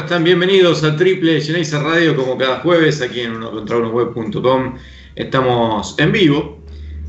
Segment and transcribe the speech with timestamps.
[0.00, 0.24] ¿Cómo están?
[0.24, 4.78] Bienvenidos a Triple Geneise Radio, como cada jueves aquí en web.com.
[5.14, 6.58] Estamos en vivo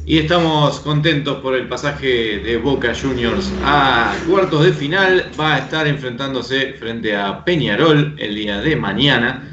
[0.05, 5.31] y estamos contentos por el pasaje de Boca Juniors a cuartos de final.
[5.39, 9.49] Va a estar enfrentándose frente a Peñarol el día de mañana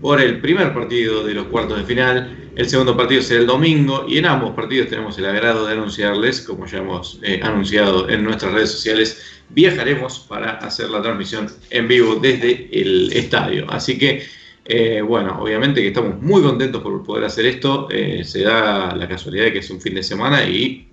[0.00, 2.39] por el primer partido de los cuartos de final.
[2.56, 6.40] El segundo partido será el domingo y en ambos partidos tenemos el agrado de anunciarles,
[6.40, 11.86] como ya hemos eh, anunciado en nuestras redes sociales, viajaremos para hacer la transmisión en
[11.86, 13.66] vivo desde el estadio.
[13.70, 14.24] Así que,
[14.64, 17.88] eh, bueno, obviamente que estamos muy contentos por poder hacer esto.
[17.90, 20.88] Eh, se da la casualidad de que es un fin de semana y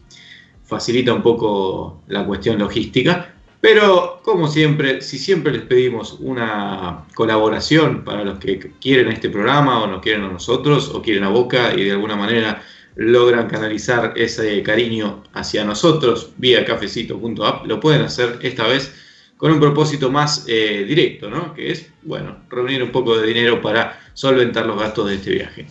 [0.64, 3.37] facilita un poco la cuestión logística.
[3.60, 9.82] Pero, como siempre, si siempre les pedimos una colaboración para los que quieren este programa
[9.82, 12.62] o nos quieren a nosotros o quieren a Boca y de alguna manera
[12.96, 18.92] logran canalizar ese cariño hacia nosotros vía cafecito.app, lo pueden hacer esta vez
[19.38, 21.54] con un propósito más eh, directo, ¿no?
[21.54, 25.68] que es, bueno, reunir un poco de dinero para solventar los gastos de este viaje.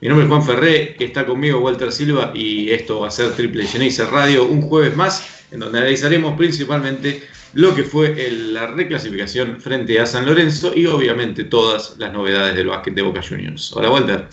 [0.00, 3.66] Mi nombre es Juan Ferré, está conmigo Walter Silva y esto va a ser Triple
[3.66, 7.22] Geneise Radio un jueves más, en donde analizaremos principalmente
[7.54, 12.68] lo que fue la reclasificación frente a San Lorenzo y obviamente todas las novedades del
[12.68, 13.72] básquet de Boca Juniors.
[13.74, 14.28] Hola Walter.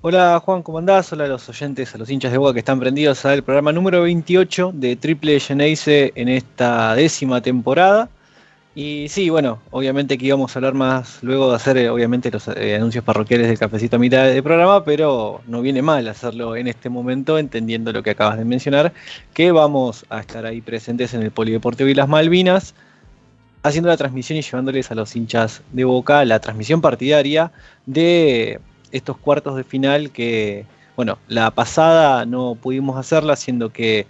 [0.00, 1.12] Hola Juan, ¿cómo andás?
[1.12, 4.02] Hola a los oyentes, a los hinchas de Boca que están prendidos al programa número
[4.02, 8.08] 28 de Triple Geneise en esta décima temporada.
[8.78, 12.46] Y sí, bueno, obviamente que íbamos a hablar más luego de hacer, eh, obviamente, los
[12.48, 16.66] eh, anuncios parroquiales del cafecito a mitad del programa, pero no viene mal hacerlo en
[16.68, 18.92] este momento, entendiendo lo que acabas de mencionar,
[19.32, 22.74] que vamos a estar ahí presentes en el Polideportivo y las Malvinas,
[23.62, 27.52] haciendo la transmisión y llevándoles a los hinchas de Boca la transmisión partidaria
[27.86, 28.60] de
[28.92, 30.66] estos cuartos de final que,
[30.96, 34.06] bueno, la pasada no pudimos hacerla, siendo que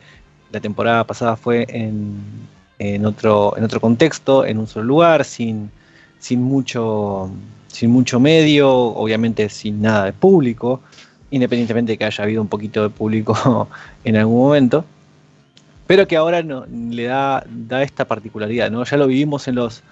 [0.51, 2.17] la temporada pasada fue en,
[2.79, 5.71] en, otro, en otro contexto, en un solo lugar, sin,
[6.19, 7.31] sin, mucho,
[7.69, 10.81] sin mucho medio, obviamente sin nada de público,
[11.31, 13.69] independientemente de que haya habido un poquito de público
[14.05, 14.85] en algún momento,
[15.87, 18.85] pero que ahora no, le da, da esta particularidad, ¿no?
[18.85, 19.83] Ya lo vivimos en los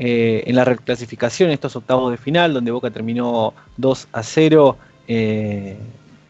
[0.00, 4.76] eh, en la reclasificación, estos octavos de final, donde Boca terminó 2 a 0,
[5.08, 5.76] eh,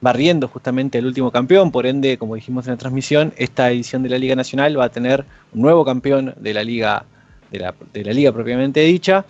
[0.01, 1.71] barriendo justamente el último campeón.
[1.71, 4.89] Por ende, como dijimos en la transmisión, esta edición de la Liga Nacional va a
[4.89, 7.05] tener un nuevo campeón de la Liga,
[7.51, 7.59] de
[8.05, 9.25] la, liga propiamente dicha.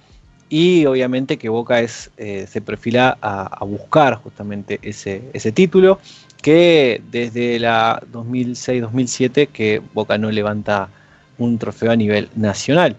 [0.50, 6.00] Y obviamente que Boca es, eh, se perfila a, buscar justamente ese, ese título,
[6.40, 10.88] que desde la 2006-2007 que Boca no levanta
[11.36, 12.96] un trofeo a nivel nacional.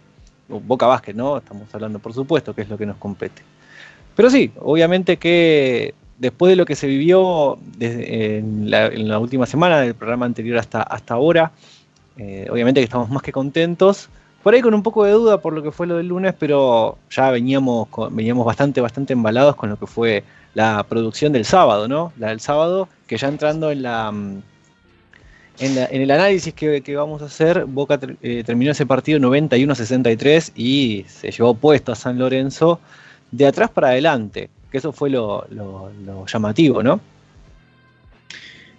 [0.47, 1.37] Boca Vázquez, ¿no?
[1.37, 3.41] Estamos hablando, por supuesto, que es lo que nos compete.
[4.15, 9.95] Pero sí, obviamente que después de lo que se vivió en, la, última semana del
[9.95, 11.51] programa anterior hasta, hasta ahora,
[12.17, 14.09] eh, obviamente que estamos más que contentos.
[14.43, 16.97] Por ahí con un poco de duda por lo que fue lo del lunes, pero
[17.09, 20.23] ya veníamos, veníamos bastante, bastante embalados con lo que fue
[20.53, 22.13] la producción del sábado, ¿no?
[22.17, 24.41] La del sábado, que ya entrando en la, mm,
[25.59, 31.31] en, el análisis que, vamos a hacer, Boca eh, terminó ese partido 91-63 y se
[31.31, 32.79] llevó puesto a San Lorenzo
[33.31, 35.45] de atrás para adelante, que eso fue lo,
[36.31, 36.99] llamativo, ¿no?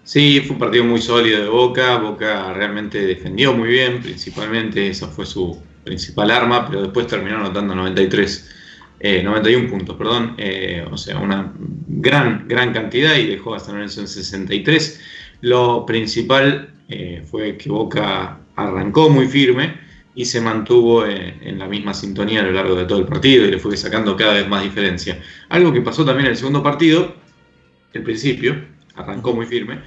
[0.05, 5.07] Sí, fue un partido muy sólido de Boca, Boca realmente defendió muy bien, principalmente esa
[5.09, 8.51] fue su principal arma, pero después terminó anotando 93,
[9.25, 11.53] 91 eh, puntos, perdón, eh, o sea, una
[11.87, 15.01] gran, gran cantidad y dejó a San Lorenzo en 63
[15.41, 19.79] lo principal eh, fue que Boca arrancó muy firme
[20.21, 23.53] y se mantuvo en, la misma sintonía a lo largo de todo el partido y
[23.53, 25.19] le fue sacando cada vez más diferencia.
[25.49, 27.15] Algo que pasó también en el segundo partido,
[27.95, 28.55] el principio,
[28.97, 29.79] arrancó muy firme,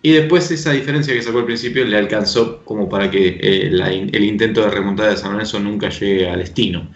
[0.00, 3.70] y después esa diferencia que sacó al principio le alcanzó como para que eh,
[4.12, 6.88] el intento de remontada de San Lorenzo nunca llegue al destino.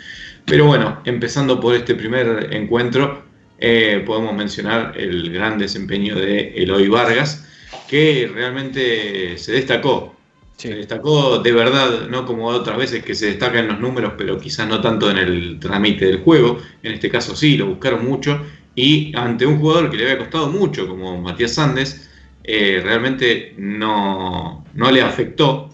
[0.47, 3.25] Pero bueno, empezando por este primer encuentro,
[3.59, 7.47] eh, podemos mencionar el gran desempeño de Eloy Vargas,
[7.89, 10.17] que realmente se destacó.
[10.61, 14.69] Se destacó de verdad, no como otras veces que se destacan los números, pero quizás
[14.69, 16.59] no tanto en el trámite del juego.
[16.83, 18.43] En este caso sí, lo buscaron mucho.
[18.75, 22.11] Y ante un jugador que le había costado mucho, como Matías Sandes,
[22.45, 25.71] eh, realmente no, le afectó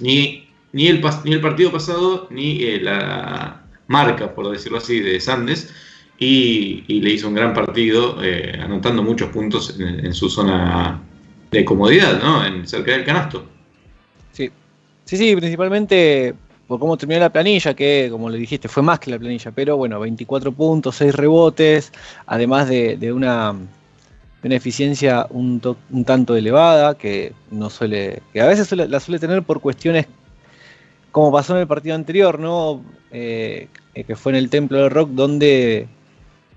[0.00, 5.20] ni, ni, el, ni el partido pasado ni eh, la marca, por decirlo así, de
[5.20, 5.72] Sandes.
[6.18, 11.00] y, le hizo un gran partido, eh, anotando muchos puntos en, su zona
[11.52, 12.44] de comodidad, ¿no?
[12.44, 13.53] En, cerca del canasto.
[15.04, 16.34] Sí, sí, principalmente
[16.66, 19.76] por cómo terminó la planilla, que como le dijiste, fue más que la planilla, pero
[19.76, 21.92] bueno, 24 puntos, 6 rebotes,
[22.26, 23.54] además de, una,
[24.42, 25.60] eficiencia un,
[26.06, 30.06] tanto elevada, que no suele, que a veces la suele tener por cuestiones
[31.12, 32.82] como pasó en el partido anterior, ¿no?
[33.12, 35.86] Eh, que fue en el Templo del Rock, donde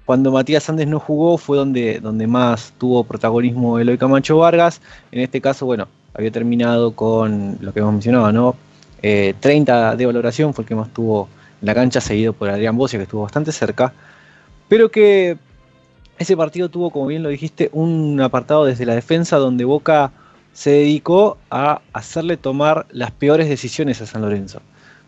[0.05, 4.81] cuando Matías Andes no jugó fue donde, donde más tuvo protagonismo Eloy Camacho Vargas.
[5.11, 5.87] En este caso, bueno,
[6.17, 8.55] había terminado con lo que hemos mencionado, ¿no?
[9.01, 11.29] 30 eh, de valoración fue el que más tuvo
[11.61, 13.93] en la cancha, seguido por Adrián Bosia, que estuvo bastante cerca.
[14.67, 15.37] Pero que
[16.17, 20.11] ese partido tuvo, como bien lo dijiste, un apartado desde la defensa donde Boca
[20.53, 24.61] se dedicó a hacerle tomar las peores decisiones a San Lorenzo,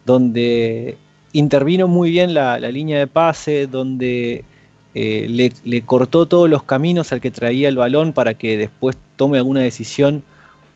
[0.05, 0.97] donde
[1.33, 4.45] intervino muy bien la, línea de pase, donde
[4.93, 9.39] eh, le, cortó todos los caminos al que traía el balón para que después tome
[9.39, 10.23] alguna decisión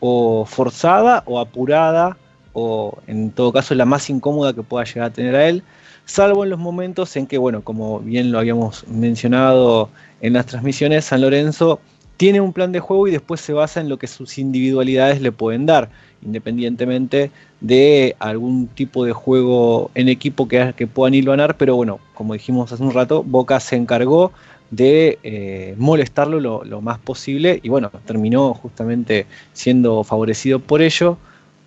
[0.06, 2.18] o forzada o apurada,
[2.52, 5.64] o en todo caso la más incómoda que pueda llegar a tener a él,
[6.04, 9.90] salvo en los momentos en que, bueno, como bien lo habíamos mencionado
[10.20, 11.80] en las transmisiones, San Lorenzo
[12.18, 15.32] tiene un plan de juego y después se basa en lo que sus individualidades le
[15.32, 15.90] pueden dar,
[16.22, 22.34] independientemente de algún tipo de juego en equipo que, que puedan ganar, pero bueno, como
[22.34, 24.34] dijimos hace un rato, Boca se encargó
[24.76, 27.60] de eh, molestarlo lo, más posible.
[27.62, 31.18] Y bueno, terminó justamente siendo favorecido por ello,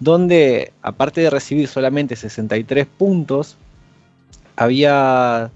[0.00, 3.56] donde aparte de recibir solamente 63 puntos,
[4.56, 5.50] había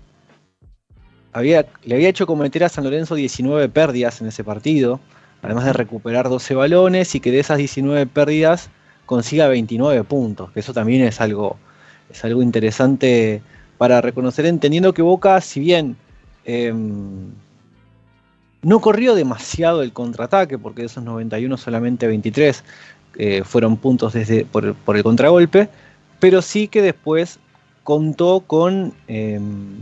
[1.33, 5.01] le había hecho cometer a San Lorenzo 19 pérdidas en ese partido,
[5.43, 8.69] además de recuperar 12 balones y que de esas 19 pérdidas
[9.07, 11.57] consiga 29 puntos, que eso también es algo,
[12.11, 13.43] es algo interesante
[13.79, 15.97] para reconocer, entendiendo que Boca, si bien
[16.45, 17.31] em,
[18.63, 22.65] no corrió demasiado el contraataque, porque de esos 91 solamente 23
[23.17, 24.65] eh, fueron puntos desde, por,
[24.97, 25.69] el contragolpe,
[26.19, 27.39] pero sí que después
[27.85, 29.79] contó con em,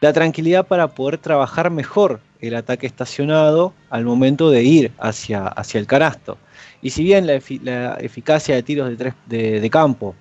[0.00, 5.78] la tranquilidad para poder trabajar mejor el ataque estacionado al momento de ir hacia, hacia
[5.78, 6.38] el canasto.
[6.82, 10.14] Y si bien la, eficacia de tiros de, tres, de, campo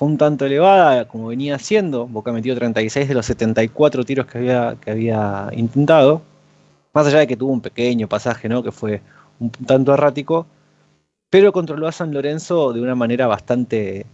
[0.00, 4.38] fue un tanto elevada, como venía haciendo, Boca metió 36 de los 74 tiros que
[4.38, 6.22] había, que había intentado,
[6.94, 8.62] más allá de que tuvo un pequeño pasaje, ¿no?
[8.62, 9.02] que fue
[9.40, 10.46] un tanto errático,
[11.28, 14.06] pero controló a San Lorenzo de una manera bastante,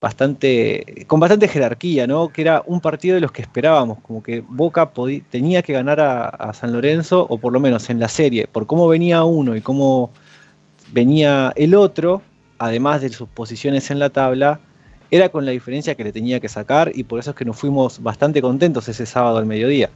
[0.00, 2.28] bastante, con bastante jerarquía, ¿no?
[2.28, 4.92] Que era un partido de los que esperábamos, como que Boca
[5.28, 8.86] tenía que ganar a, San Lorenzo, o por lo menos en la serie, por cómo
[8.86, 10.12] venía uno y cómo
[10.92, 12.22] venía el otro,
[12.58, 14.60] además de sus posiciones en la tabla,
[15.10, 17.56] era con la diferencia que le tenía que sacar y por eso es que nos
[17.56, 19.90] fuimos bastante contentos ese sábado al mediodía.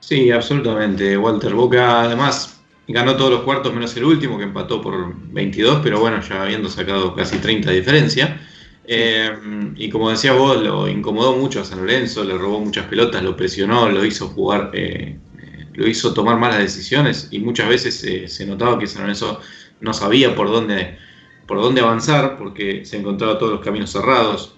[0.00, 1.18] Sí, absolutamente.
[1.18, 6.00] Walter Boca además ganó todos los cuartos menos el último que empató por 22, pero
[6.00, 8.40] bueno, ya habiendo sacado casi 30 de diferencia.
[8.90, 9.30] Eh,
[9.76, 13.36] y como decía vos, lo incomodó mucho a San Lorenzo, le robó muchas pelotas, lo
[13.36, 18.46] presionó, lo hizo jugar, eh, eh, lo hizo tomar malas decisiones y muchas veces se
[18.46, 19.42] notaba que San Lorenzo
[19.82, 20.96] no sabía por dónde,
[21.48, 24.54] por dónde avanzar porque se encontraba todos los caminos cerrados.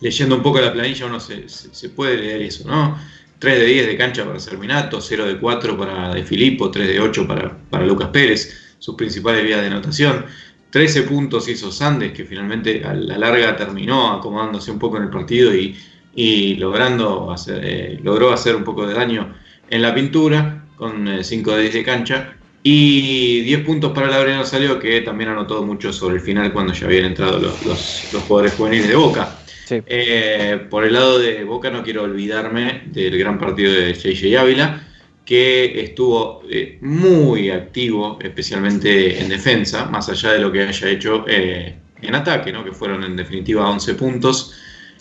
[0.00, 2.98] Leyendo un poco la planilla uno se, puede leer eso, ¿no?
[3.38, 7.00] 3 de 10 de cancha para Serminato, 0 de 4 para De Filippo, 3 de
[7.00, 10.26] 8 para, para Lucas Pérez, sus principales vías de anotación.
[10.70, 15.10] 13 puntos hizo Sandes, que finalmente a la larga terminó acomodándose un poco en el
[15.10, 19.34] partido y, logrando hacer, eh, logró hacer un poco de daño
[19.68, 22.36] en la pintura, con 5 eh, de 10 de cancha.
[22.64, 26.86] Y 10 puntos para Laureano Salió, que también anotó mucho sobre el final cuando ya
[26.86, 29.38] habían entrado los, los, jugadores juveniles de Boca.
[29.70, 34.86] Eh, por el lado de Boca no quiero olvidarme del gran partido de JJ Ávila,
[35.24, 41.24] que estuvo eh, muy activo, especialmente en defensa, más allá de lo que haya hecho
[41.26, 42.64] eh, en ataque, ¿no?
[42.64, 44.54] que fueron en definitiva 11 puntos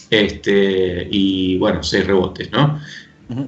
[0.09, 2.79] este, y bueno, 6 rebotes, ¿no?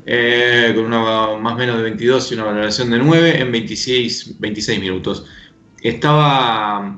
[0.06, 4.40] Eh, con una más o menos de 22 y una valoración de 9 en 26,
[4.40, 5.26] 26 minutos.
[5.82, 6.98] Estaba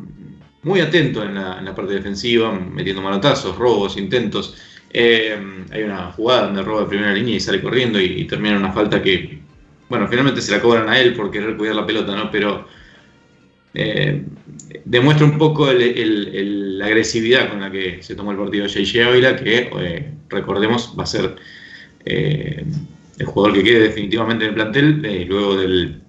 [0.63, 4.55] muy atento en la, parte defensiva, metiendo manotazos, robos, intentos.
[4.93, 9.01] hay una jugada donde roba de primera línea y sale corriendo y, termina una falta
[9.01, 9.39] que
[9.89, 12.31] bueno, finalmente se la cobran a él por querer cuidar la pelota, ¿no?
[12.31, 12.67] Pero
[13.73, 14.23] eh,
[14.85, 19.07] demuestra un poco la agresividad con la que se tomó el partido J.J.
[19.07, 21.35] Ávila, que eh, recordemos va a ser
[22.05, 22.65] eh,
[23.17, 26.01] el jugador que quede definitivamente en el plantel luego del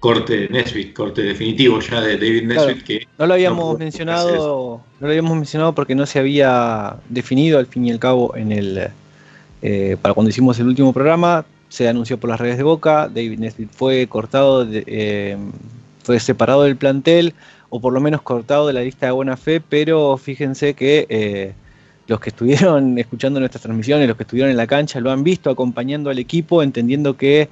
[0.00, 2.82] corte de Nesbitt, corte definitivo ya de David Nesbitt.
[2.84, 7.66] que no lo habíamos mencionado, no lo habíamos mencionado porque no se había definido al
[7.66, 8.90] fin y al cabo en el
[9.62, 13.38] eh, para cuando hicimos el último programa, se anunció por las redes de Boca, David
[13.38, 15.36] Nesbitt fue cortado, eh,
[16.04, 17.34] fue separado del plantel,
[17.70, 21.52] o por lo menos cortado de la lista de buena fe, pero fíjense que eh,
[22.08, 25.50] los que estuvieron escuchando nuestras transmisiones, los que estuvieron en la cancha, lo han visto
[25.50, 27.48] acompañando al equipo, entendiendo que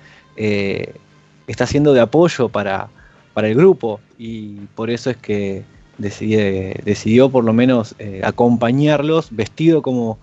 [1.46, 2.88] está siendo de apoyo para,
[3.32, 5.62] para el grupo y por eso es que
[5.98, 10.18] decidió por lo menos acompañarlos vestido como,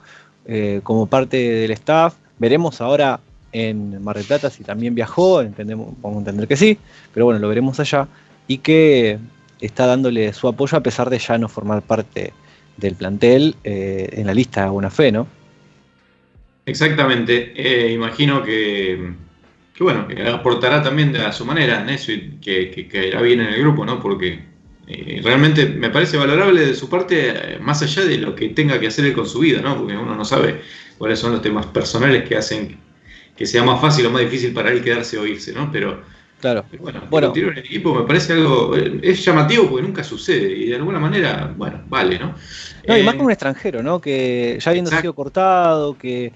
[0.84, 2.14] como parte del staff.
[2.38, 3.22] Veremos ahora
[3.54, 6.78] en Mar del Plata si también viajó, entendemos, vamos a entender que sí,
[7.14, 8.08] pero bueno, lo veremos allá,
[8.48, 9.20] y que
[9.62, 12.34] está dándole su apoyo a pesar de ya no formar parte
[12.78, 15.28] del plantel eh, en la lista buena fe, ¿no?
[16.66, 19.14] Exactamente, eh, imagino que,
[19.80, 23.86] bueno, aportará también a su manera en eso y que, caerá bien en el grupo,
[23.86, 24.02] ¿no?
[24.02, 24.40] Porque
[24.88, 28.88] eh, realmente me parece valorable de su parte, más allá de lo que tenga que
[28.88, 29.78] hacer él con su vida, ¿no?
[29.78, 30.62] Porque uno no sabe
[30.98, 32.78] cuáles son los temas personales que hacen
[33.36, 35.72] que sea más fácil o más difícil para él quedarse o irse, ¿no?
[35.72, 36.02] Pero,
[36.44, 36.66] claro.
[36.80, 37.34] bueno, bueno.
[37.34, 41.54] en el equipo me parece algo, es llamativo porque nunca sucede y de alguna manera,
[41.56, 42.36] bueno, vale, ¿no?
[42.86, 44.02] No, y más eh, con un extranjero, ¿no?
[44.02, 46.34] Que ya habiendo sido cortado, que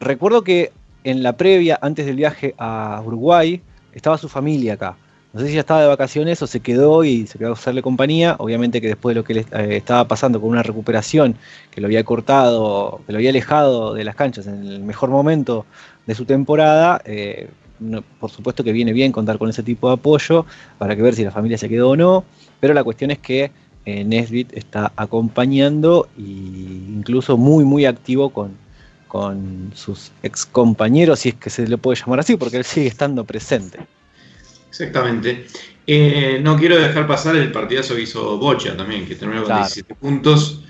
[0.00, 0.72] recuerdo que
[1.04, 3.60] en la previa, antes del viaje a Uruguay,
[3.92, 4.96] estaba su familia acá.
[5.32, 7.82] No sé si ya estaba de vacaciones o se quedó y se quedó a hacerle
[7.82, 8.34] compañía.
[8.38, 11.36] Obviamente que después de lo que le eh, estaba pasando con una recuperación
[11.70, 15.66] que lo había cortado, que lo había alejado de las canchas en el mejor momento
[16.06, 17.48] de su temporada, eh,
[18.18, 20.46] por supuesto que viene bien contar con ese tipo de apoyo
[20.78, 22.24] para que ver si la familia se quedó o no.
[22.60, 23.50] Pero la cuestión es que
[23.86, 28.52] eh, Nesbit está acompañando e incluso muy, muy activo con,
[29.08, 32.88] con sus ex compañeros, si es que se le puede llamar así, porque él sigue
[32.88, 33.78] estando presente.
[34.68, 35.46] Exactamente.
[35.86, 39.94] Eh, no quiero dejar pasar el partidazo que hizo Bocha también, que terminó con 17
[39.96, 40.62] puntos,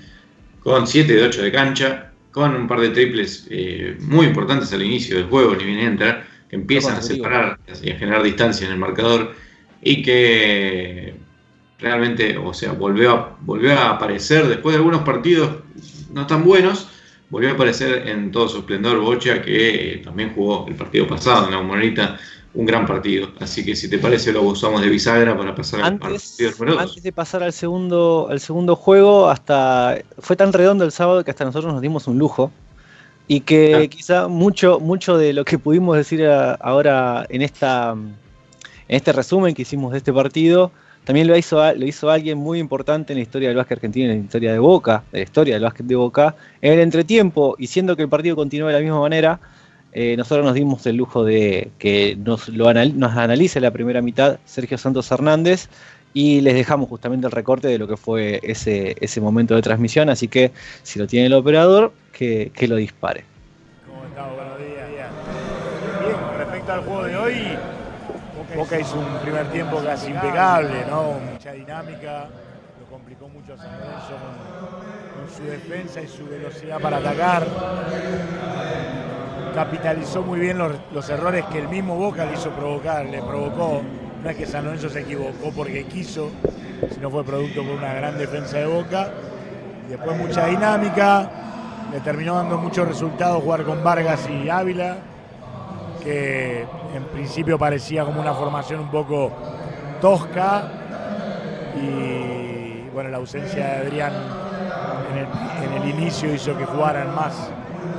[0.61, 4.81] con 7 de 8 de cancha, con un par de triples eh, muy importantes al
[4.81, 8.73] inicio del juego, ni bien entra, que empiezan a separar y a generar distancia en
[8.73, 9.33] el marcador
[9.81, 11.15] y que
[11.79, 15.49] realmente, o sea, volvió a, volvió a aparecer después de algunos partidos
[16.11, 16.89] no tan buenos,
[17.29, 21.53] volvió a aparecer en todo su esplendor Bocha, que también jugó el partido pasado en
[21.53, 22.19] la monedita
[22.53, 23.29] un gran partido.
[23.39, 27.13] Así que si te parece lo usamos de bisagra para pasar al partido Antes de
[27.13, 31.71] pasar al segundo, al segundo juego, hasta fue tan redondo el sábado que hasta nosotros
[31.71, 32.51] nos dimos un lujo.
[33.33, 38.17] Y que quizá mucho, mucho de lo que pudimos decir ahora en, esta, en
[38.89, 40.73] este resumen que hicimos de este partido,
[41.05, 44.17] también lo hizo, lo hizo alguien muy importante en la historia del básquet argentino, en
[44.17, 47.67] la historia de Boca, de la historia del básquet de Boca, en el entretiempo, y
[47.67, 49.39] siendo que el partido continúa de la misma manera,
[49.93, 54.77] eh, nosotros nos dimos el lujo de que nos, lo analice la primera mitad Sergio
[54.77, 55.69] Santos Hernández
[56.13, 60.09] y les dejamos justamente el recorte de lo que fue ese, ese momento de transmisión,
[60.09, 60.51] así que
[60.83, 63.23] si lo tiene el operador, que, lo dispare.
[63.87, 64.35] ¿Cómo estamos?
[64.35, 65.09] Buenos días.
[66.01, 67.35] Bien, respecto al juego de hoy,
[68.55, 71.13] Boca hizo un primer tiempo casi impecable, ¿no?
[71.33, 72.29] Mucha dinámica,
[72.79, 74.17] lo complicó mucho a San Lorenzo
[75.15, 77.47] con su defensa y su velocidad para atacar
[79.53, 83.81] capitalizó muy bien los, errores que el mismo Boca le hizo provocar, le provocó.
[84.23, 86.29] No es que San Lorenzo se equivocó porque quiso,
[86.93, 89.09] sino fue producto por una gran defensa de Boca.
[89.89, 91.29] Después mucha dinámica,
[91.91, 94.97] le terminó dando muchos resultados jugar con Vargas y Ávila,
[96.03, 99.31] que en principio parecía como una formación un poco
[99.99, 100.71] tosca.
[101.81, 104.13] Y bueno, la ausencia de Adrián
[105.63, 107.49] en el inicio hizo que jugaran más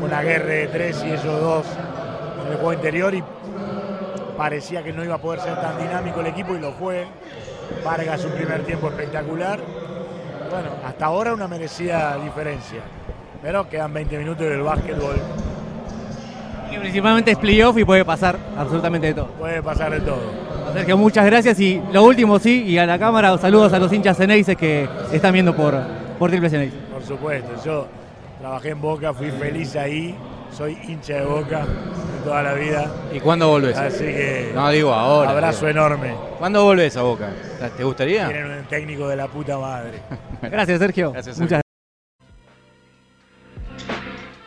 [0.01, 1.67] con guerra de tres y esos dos
[2.45, 3.23] en el juego interior y
[4.37, 7.07] parecía que no iba a poder ser tan dinámico el equipo y lo fue.
[7.85, 9.61] Vargas un primer tiempo espectacular.
[10.51, 12.81] Bueno, hasta ahora una merecida diferencia.
[13.41, 15.17] Pero quedan 20 minutos del básquetbol.
[16.71, 19.27] Y principalmente es playoff y puede pasar absolutamente de todo.
[19.27, 20.21] Puede pasar de todo.
[20.73, 21.61] Sergio, muchas gracias.
[21.61, 25.33] Y lo último, sí, y a la cámara, saludos a los hinchas Ceneices que están
[25.33, 25.75] viendo por,
[26.19, 26.77] por Triple Ceneice.
[26.93, 27.87] Por supuesto, yo
[28.43, 30.17] Trabajé en Boca, fui feliz ahí,
[30.51, 31.65] soy hincha de Boca
[32.23, 32.91] toda la vida.
[33.13, 33.77] ¿Y cuándo volvés?
[33.77, 34.53] Así que.
[34.55, 35.31] No, digo ahora.
[35.31, 36.15] Abrazo enorme.
[36.39, 37.31] ¿Cuándo volvés a Boca?
[37.77, 38.29] ¿Te gustaría?
[38.29, 40.01] Tienen un técnico de la puta madre.
[40.43, 41.13] Gracias, Sergio.
[41.13, 41.63] Gracias, Muchas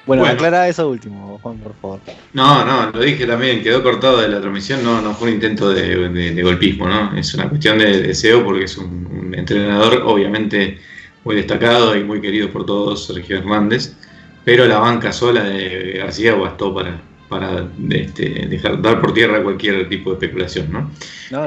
[0.05, 1.99] Bueno, aclara eso último, Juan, por favor.
[2.33, 5.73] No, no, lo dije también, quedó cortado de la transmisión, no, no fue un intento
[5.73, 7.17] de, golpismo, ¿no?
[7.17, 10.79] Es una cuestión de deseo porque es un entrenador, obviamente
[11.23, 13.95] muy destacado y muy querido por todos, Sergio Hernández,
[14.43, 19.89] pero la banca sola de García bastó para, para este, dejar, dar por tierra cualquier
[19.89, 20.71] tipo de especulación.
[20.71, 20.91] ¿no?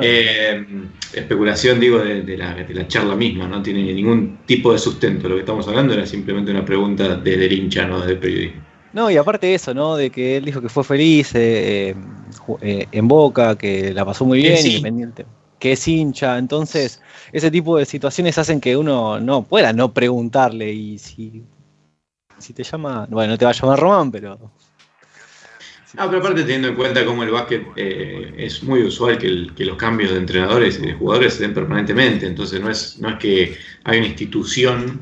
[0.02, 0.66] Eh,
[1.12, 5.28] especulación, digo, de, la, de, la, charla misma, no tiene ningún tipo de sustento.
[5.28, 8.62] Lo que estamos hablando era simplemente una pregunta desde el hincha, no desde el periodismo.
[8.92, 9.96] No, y aparte de eso, ¿no?
[9.96, 11.94] De que él dijo que fue feliz eh,
[12.62, 15.26] eh, en Boca, que la pasó muy bien, independiente,
[15.58, 16.38] que es hincha.
[16.38, 17.00] Entonces,
[17.32, 20.72] ese tipo de situaciones hacen que uno no pueda no preguntarle.
[20.72, 21.44] Y si,
[22.38, 24.50] si te llama, bueno, no te va a llamar Román, pero.
[25.96, 29.64] Ah, pero aparte teniendo en cuenta cómo el básquet eh, es muy usual que, que,
[29.64, 33.16] los cambios de entrenadores y de jugadores se den permanentemente, entonces no es, no es
[33.16, 35.00] que hay una institución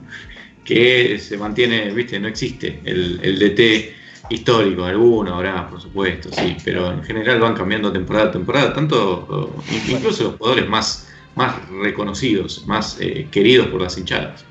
[0.64, 3.94] que se mantiene, viste, no existe el, el DT
[4.30, 9.54] histórico, alguno habrá, por supuesto, sí, pero en general van cambiando temporada a temporada, tanto
[9.88, 14.44] incluso los jugadores más, más reconocidos, más eh, queridos por las hinchadas.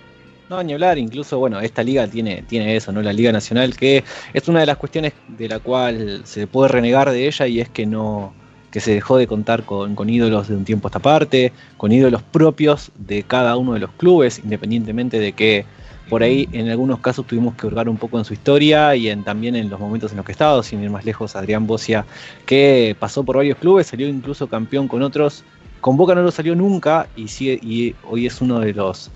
[0.48, 3.02] No, ni hablar, incluso, bueno, esta liga tiene, tiene eso, ¿no?
[3.02, 7.10] La Liga Nacional, que es una de las cuestiones de la cual se puede renegar
[7.10, 8.34] de ella y es que no
[8.72, 11.94] que se dejó de contar con, con ídolos de un tiempo a esta parte, con
[11.94, 15.66] ídolos propios de cada uno de los clubes, independientemente de que
[16.10, 19.24] por ahí en algunos casos tuvimos que hurgar un poco en su historia y en,
[19.24, 22.06] también en los momentos en los que estado, sin ir más lejos, Adrián Bocia,
[22.46, 25.46] que pasó por varios clubes, salió incluso campeón con otros.
[25.80, 29.10] Con Boca no lo salió nunca y, y hoy es uno de los,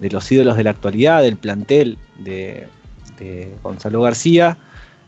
[0.00, 2.68] de los ídolos de la actualidad, del plantel de,
[3.62, 4.58] Gonzalo García.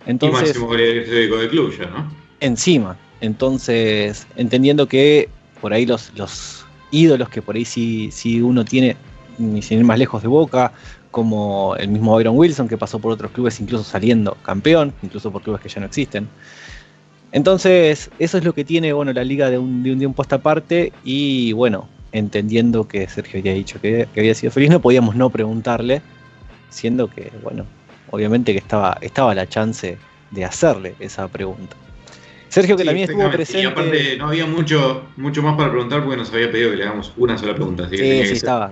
[0.06, 2.10] Entonces, y máximo de club ya, ¿no?
[2.40, 2.96] Encima.
[3.20, 5.28] Entonces, entendiendo que
[5.60, 8.96] por ahí los, los ídolos que por ahí sí, sí uno tiene,
[9.38, 10.72] ni sin ir más lejos de Boca,
[11.10, 15.42] como el mismo Byron Wilson, que pasó por otros clubes incluso saliendo campeón, incluso por
[15.42, 16.28] clubes que ya no existen.
[17.32, 20.24] Entonces, eso es lo que tiene bueno, la liga de un, de un tiempo a
[20.24, 25.14] esta parte y bueno, entendiendo que Sergio había dicho que, había sido feliz, no podíamos
[25.14, 26.02] no preguntarle,
[26.70, 27.66] siendo que, bueno,
[28.10, 29.98] obviamente que estaba, estaba la chance
[30.30, 31.76] de hacerle esa pregunta.
[32.48, 33.62] Sergio que también estuvo presente.
[33.62, 36.84] Y aparte no había mucho, mucho más para preguntar porque nos había pedido que le
[36.84, 37.84] hagamos una sola pregunta.
[37.84, 38.70] Así que sí, estaba.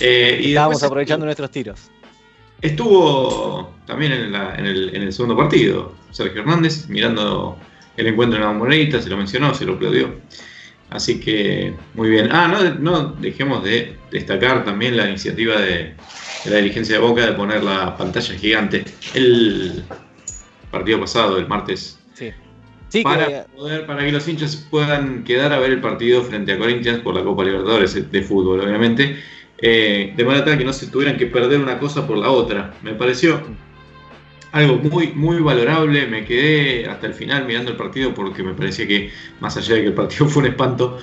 [0.00, 1.90] Eh, Estábamos aprovechando nuestros tiros.
[2.60, 7.56] Estuvo también en, el, segundo partido Sergio Hernández mirando
[7.96, 10.14] el encuentro en la monedita, se lo mencionó, se lo aplaudió.
[10.90, 12.28] Así que muy bien.
[12.32, 12.48] Ah,
[12.78, 15.94] no, dejemos de destacar también la iniciativa de,
[16.46, 18.84] la dirigencia de Boca de poner la pantalla gigante.
[19.14, 19.84] El
[20.70, 21.98] partido pasado, el martes.
[22.88, 23.04] Sí.
[23.04, 26.98] para, poder, para que los hinchas puedan quedar a ver el partido frente a Corinthians
[26.98, 29.16] por la Copa Libertadores de fútbol, obviamente
[29.62, 32.74] eh, de manera tal que no se tuvieran que perder una cosa por la otra.
[32.82, 33.42] Me pareció
[34.52, 36.06] algo muy, muy valorable.
[36.06, 39.10] Me quedé hasta el final mirando el partido porque me parecía que,
[39.40, 40.98] más allá de que el partido fue un espanto,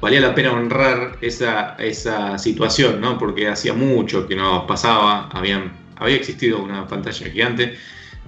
[0.00, 3.18] valía la pena honrar esa, esa situación, ¿no?
[3.18, 7.76] Porque hacía mucho que no pasaba, habían, había existido una pantalla gigante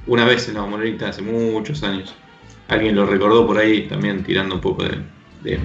[0.06, 2.14] una vez en la monedita hace muchos años.
[2.68, 5.60] Alguien lo recordó por ahí también tirando un poco de,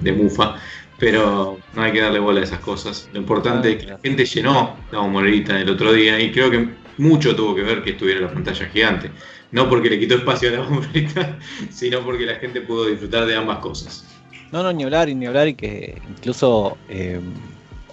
[0.00, 0.56] de mufa
[1.00, 3.08] pero no hay que darle bola a esas cosas.
[3.12, 6.68] Lo importante es que la gente llenó la bombonera el otro día y creo que
[7.00, 9.10] mucho tuvo que ver que estuviera la pantalla gigante.
[9.52, 11.38] No porque le quitó espacio a la bombonera,
[11.70, 14.06] sino porque la gente pudo disfrutar de ambas cosas.
[14.52, 17.20] No, no, ni hablar y ni hablar y que incluso eh,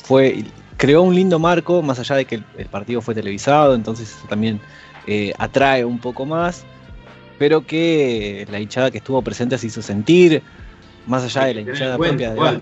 [0.04, 0.44] fue
[0.78, 4.60] creó un lindo marco, más allá de que el, partido fue televisado, entonces eso también
[5.08, 6.66] eh, atrae un poco más,
[7.40, 10.44] pero que la hinchada que estuvo presente se hizo sentir,
[11.08, 12.62] más allá de la hinchada propia de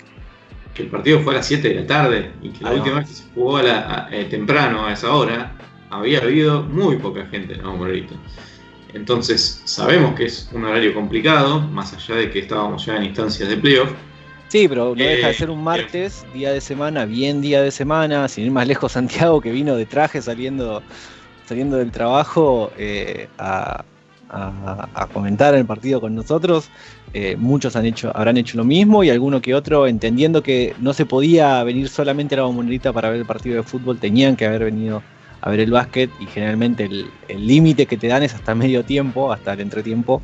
[0.76, 3.08] que el partido fue a las 7 de la tarde y que la última vez
[3.08, 5.55] que se jugó eh, temprano a esa hora
[5.90, 8.16] había habido muy poca gente ¿no, Morelito?
[8.94, 13.50] Entonces sabemos que es un horario complicado, más allá de que estábamos ya en instancias
[13.50, 13.92] de playoff.
[14.48, 17.72] Sí, pero no deja de eh, ser un martes, día de semana, bien día de
[17.72, 20.82] semana, sin ir más lejos Santiago que vino de traje saliendo,
[21.46, 23.84] saliendo del trabajo eh, a,
[24.30, 26.70] a, comentar el partido con nosotros.
[27.14, 30.94] Eh, muchos han hecho, habrán hecho lo mismo y alguno que otro, entendiendo que no
[30.94, 34.46] se podía venir solamente a la bombonera para ver el partido de fútbol, tenían que
[34.46, 35.02] haber venido
[35.46, 39.32] a ver el básquet y generalmente el límite que te dan es hasta medio tiempo,
[39.32, 40.22] hasta el entretiempo.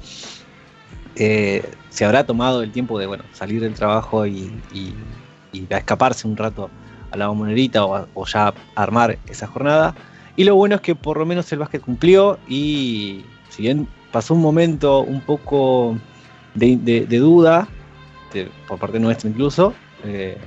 [1.16, 4.52] Eh, se habrá tomado el tiempo de bueno, salir del trabajo y,
[5.70, 6.70] a escaparse un rato
[7.12, 9.94] a la bombonerita o, o, ya armar esa jornada.
[10.36, 14.34] Y lo bueno es que por lo menos el básquet cumplió y si bien pasó
[14.34, 15.98] un momento un poco
[16.56, 17.68] de, duda,
[18.68, 20.38] por parte nuestra incluso, eh,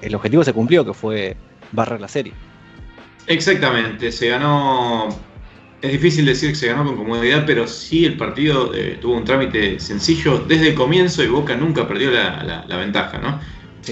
[0.00, 1.36] el objetivo se cumplió, que fue
[1.72, 2.32] barrer la serie.
[3.26, 5.08] Exactamente, se ganó,
[5.80, 9.24] es difícil decir que se ganó con comodidad, pero sí el partido eh, tuvo un
[9.24, 13.40] trámite sencillo desde el comienzo y Boca nunca perdió la, ventaja, ¿no?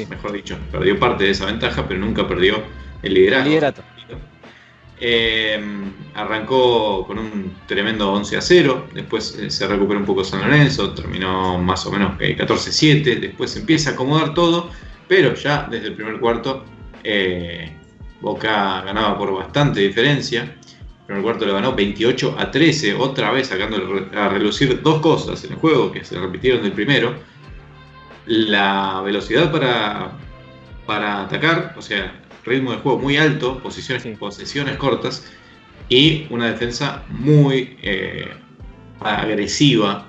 [0.09, 2.63] Mejor dicho, perdió parte de esa ventaja, pero nunca perdió
[3.03, 3.47] el liderazgo.
[3.47, 3.83] El liderato.
[5.03, 10.43] Em, arrancó con un tremendo 11 a 0, después eh, se recuperó un poco San
[10.43, 14.71] Lorenzo, terminó más o menos 14-7, eh, después empieza a acomodar todo,
[15.09, 16.67] pero ya desde el primer cuarto
[17.03, 17.73] eh,
[18.21, 20.57] Boca ganaba por bastante diferencia.
[21.07, 23.77] primer cuarto lo ganó 28 a 13, otra vez sacando
[24.15, 27.15] a relucir dos cosas en el juego que se repitieron del primero.
[28.27, 30.13] La velocidad para,
[30.87, 34.15] para atacar, o sea, ritmo de juego muy alto, posiciones, Sí.
[34.19, 35.27] posesiones cortas
[35.89, 38.31] y una defensa muy eh,
[39.01, 40.07] agresiva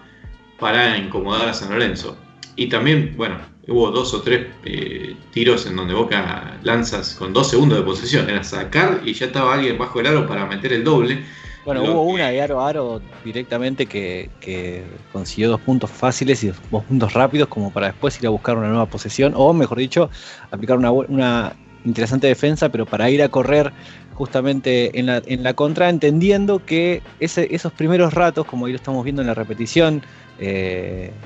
[0.60, 2.18] para incomodar a San Lorenzo.
[2.56, 3.38] Y también, bueno,
[3.68, 8.30] hubo dos o tres eh, tiros en donde Boca lanzas con dos segundos de posesión.
[8.30, 11.26] Era sacar y ya estaba alguien bajo el aro para meter el doble.
[11.64, 15.92] Bueno, Lo hubo que- una de aro a aro directamente que, que consiguió dos puntos
[15.92, 19.54] fáciles y dos puntos rápidos como para después ir a buscar una nueva posesión o,
[19.54, 20.10] mejor dicho,
[20.50, 23.74] aplicar una, interesante defensa, pero para ir a correr
[24.12, 28.78] justamente en la, en la contra, entendiendo que ese- esos primeros ratos, como ahí lo
[28.78, 30.02] estamos viendo en la repetición,
[30.38, 31.22] eh,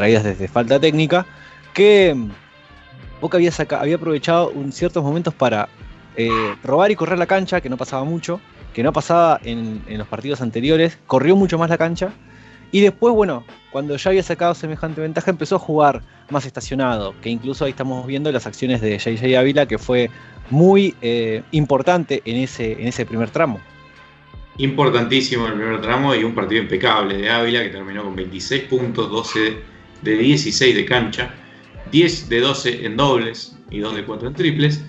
[0.00, 1.26] traídas desde falta técnica,
[1.74, 2.30] que mm,
[3.20, 5.68] Boca había, había aprovechado un ciertos momentos para
[6.16, 8.40] eh, robar y correr la cancha, que no pasaba mucho,
[8.72, 12.12] que no pasaba en, en los partidos anteriores, corrió mucho más la cancha,
[12.72, 17.28] y después, bueno, cuando ya había sacado semejante ventaja, empezó a jugar más estacionado, que
[17.28, 20.08] incluso ahí estamos viendo las acciones de JJ Ávila, que fue
[20.48, 23.60] muy eh, importante en ese, en ese primer tramo.
[24.56, 29.10] Importantísimo el primer tramo y un partido impecable de Ávila que terminó con 26 puntos,
[29.10, 31.34] 12 de 16 de cancha,
[31.90, 34.84] 10 de 12 en dobles y 2 de 4 en triples.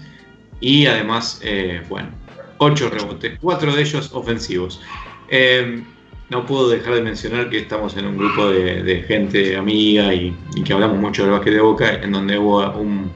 [0.60, 2.10] Y además, eh, bueno,
[2.58, 4.82] 8 rebotes, 4 de ellos ofensivos.
[5.30, 5.84] Eh,
[6.32, 10.72] no puedo dejar de mencionar que estamos en un grupo de, gente amiga y, que
[10.72, 13.12] hablamos mucho del básquet de Boca, en donde hubo un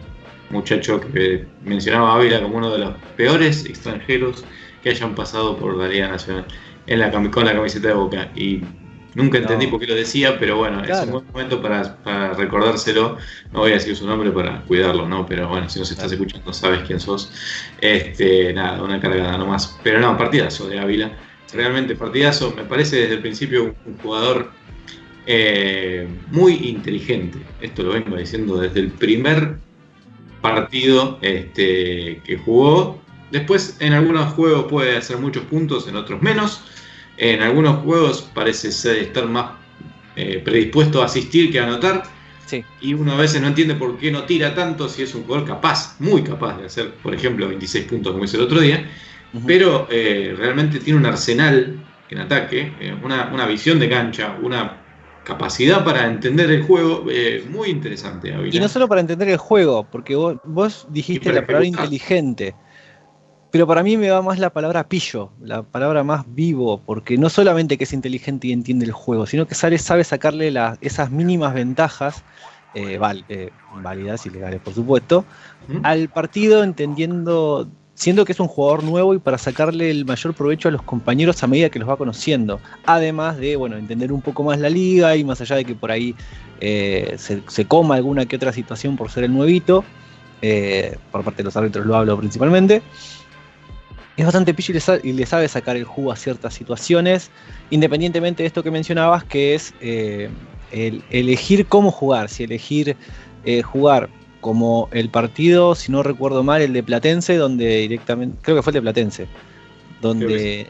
[0.50, 4.44] muchacho que mencionaba a Ávila como uno de los peores extranjeros
[4.84, 6.46] que hayan pasado por la Liga Nacional
[6.88, 8.32] en la, con la camiseta de Boca.
[8.36, 8.62] Y
[9.16, 9.72] nunca entendí No.
[9.72, 13.18] por qué lo decía, pero bueno, es un buen momento para, para recordárselo.
[13.52, 15.26] No voy a decir su nombre para cuidarlo, ¿no?
[15.26, 17.32] Pero bueno, si nos estás escuchando sabes quién sos.
[17.82, 19.78] Este, nada, una cargada nomás.
[19.84, 21.12] Pero no, partidazo de Ávila.
[21.54, 22.54] Realmente partidazo.
[22.56, 24.52] Me parece desde el principio un, un jugador
[25.28, 27.40] eh, muy inteligente.
[27.62, 29.58] Esto lo vengo diciendo desde el primer
[30.42, 33.02] partido este, que jugó.
[33.32, 36.62] Después en algunos juegos puede hacer muchos puntos, en otros menos.
[37.18, 39.52] En algunos juegos parece ser estar más
[40.16, 42.04] eh, predispuesto a asistir que a anotar.
[42.46, 42.64] Sí.
[42.82, 45.48] Y uno a veces no entiende por qué no tira tanto si es un jugador
[45.48, 48.88] capaz, muy capaz de hacer, por ejemplo, 26 puntos como hizo el otro día.
[49.46, 51.76] Pero eh, realmente tiene un arsenal
[52.10, 54.78] en ataque, eh, una, una visión de cancha, una
[55.26, 58.34] capacidad para entender el juego eh, muy interesante.
[58.52, 61.86] Y no solo para entender el juego, porque vos, vos dijiste la palabra ejecutar.
[61.86, 62.56] inteligente.
[63.52, 67.30] Pero para mí me va más la palabra pillo, la palabra más vivo, porque no
[67.30, 71.10] solamente que es inteligente y entiende el juego, sino que sabe, sabe sacarle las- esas
[71.10, 72.24] mínimas ventajas,
[72.74, 75.26] eh, val- eh, válidas y legales por supuesto,
[75.68, 75.78] ¿Mm?
[75.84, 80.68] al partido entendiendo, siendo que es un jugador nuevo y para sacarle el mayor provecho
[80.68, 82.60] a los compañeros a medida que los va conociendo.
[82.86, 85.92] Además de, bueno, entender un poco más la liga y más allá de que por
[85.92, 86.14] ahí
[86.60, 89.86] eh, se, se coma alguna que otra situación por ser el nuevito,
[91.12, 92.84] por parte de los árbitros lo hablo principalmente.
[94.18, 94.74] Es bastante pillo
[95.04, 97.32] y le, sabe sacar el jugo a ciertas situaciones,
[97.70, 100.30] independientemente de esto que mencionabas, que es eh,
[100.72, 102.96] el elegir cómo jugar, si elegir
[103.44, 108.56] eh, jugar como el partido, si no recuerdo mal, el de Platense, donde directamente, creo
[108.56, 109.28] que fue el de Platense,
[110.02, 110.68] donde,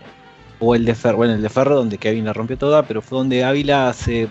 [0.59, 3.19] o el de Ferro, bueno, el de Ferro, donde Kevin la rompió toda, pero fue
[3.19, 4.27] donde Ávila se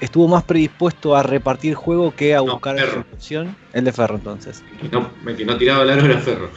[0.00, 3.00] estuvo más predispuesto a repartir juego que a No, buscar Ferro.
[3.00, 3.56] ejecución.
[3.72, 4.62] El de Ferro, entonces.
[4.80, 6.50] que no, que no tiraba el aro era Ferro.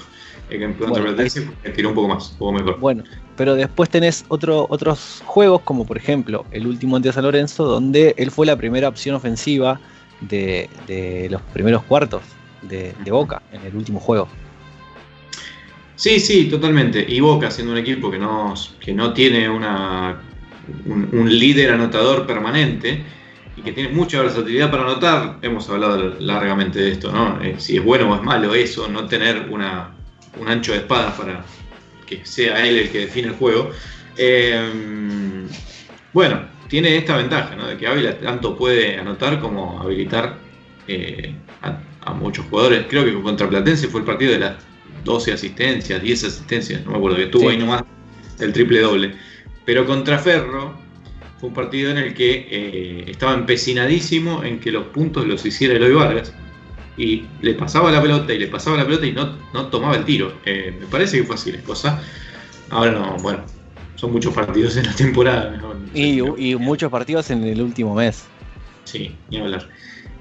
[0.51, 1.15] En Bueno,
[1.75, 2.79] tiró un poco más, un poco mejor.
[2.79, 3.03] Bueno,
[3.37, 8.13] pero después tenés otro, otros juegos, como por ejemplo el último ante San Lorenzo, donde
[8.17, 9.79] él fue la primera opción ofensiva
[10.19, 12.21] de, de los primeros cuartos
[12.63, 14.27] de, de Boca en el último juego.
[15.95, 17.05] Sí, sí, totalmente.
[17.07, 20.21] Y Boca siendo un equipo que no, que no tiene una,
[20.85, 23.03] un, un líder anotador permanente
[23.55, 27.41] y que tiene mucha versatilidad para anotar, hemos hablado largamente de esto, ¿no?
[27.41, 29.91] Eh, si es bueno o es malo eso, no tener una,
[30.39, 31.46] un ancho de espadas para
[32.06, 33.72] que sea él el que define el juego.
[34.17, 35.48] Eh,
[36.13, 37.67] bueno, tiene esta ventaja, ¿no?
[37.67, 40.38] De que Ávila tanto puede anotar como habilitar
[40.88, 42.86] eh, a, a muchos jugadores.
[42.89, 44.56] Creo que contra Platense fue el partido de las
[45.04, 47.56] 12 asistencias, 10 asistencias, no me acuerdo, que tuvo Sí.
[47.56, 47.84] ahí nomás
[48.39, 49.15] el triple doble.
[49.65, 50.76] Pero contra Ferro
[51.39, 55.76] fue un partido en el que eh, estaba empecinadísimo en que los puntos los hiciera
[55.76, 56.34] Eloy Vargas.
[57.01, 60.05] Y le pasaba la pelota y le pasaba la pelota y no, no tomaba el
[60.05, 60.33] tiro.
[60.45, 61.99] Eh, me parece que fue así la cosa.
[62.69, 63.39] Ahora no, bueno,
[63.95, 65.57] son muchos partidos en la temporada.
[65.57, 65.73] no-
[66.37, 68.25] Y, muchos partidos en el último mes.
[68.83, 69.67] Sí, ni hablar.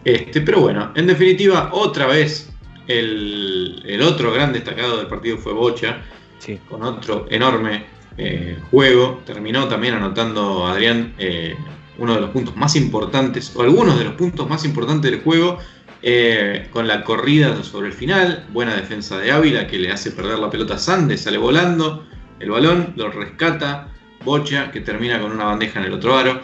[0.05, 2.51] Este, pero bueno, en definitiva, otra vez
[2.89, 5.99] el, el otro gran destacado del partido fue Bocha,
[6.39, 6.59] Sí.
[6.69, 7.85] con otro enorme
[8.17, 9.21] eh, juego.
[9.27, 11.55] Terminó también anotando Adrián eh,
[11.99, 15.59] uno de los puntos más importantes, o algunos de los puntos más importantes del juego,
[16.03, 18.47] eh, con la corrida sobre el final.
[18.53, 22.07] Buena defensa de Ávila que le hace perder la pelota a Sande, sale volando
[22.39, 23.89] el balón, lo rescata
[24.25, 26.41] Bocha, que termina con una bandeja en el otro aro.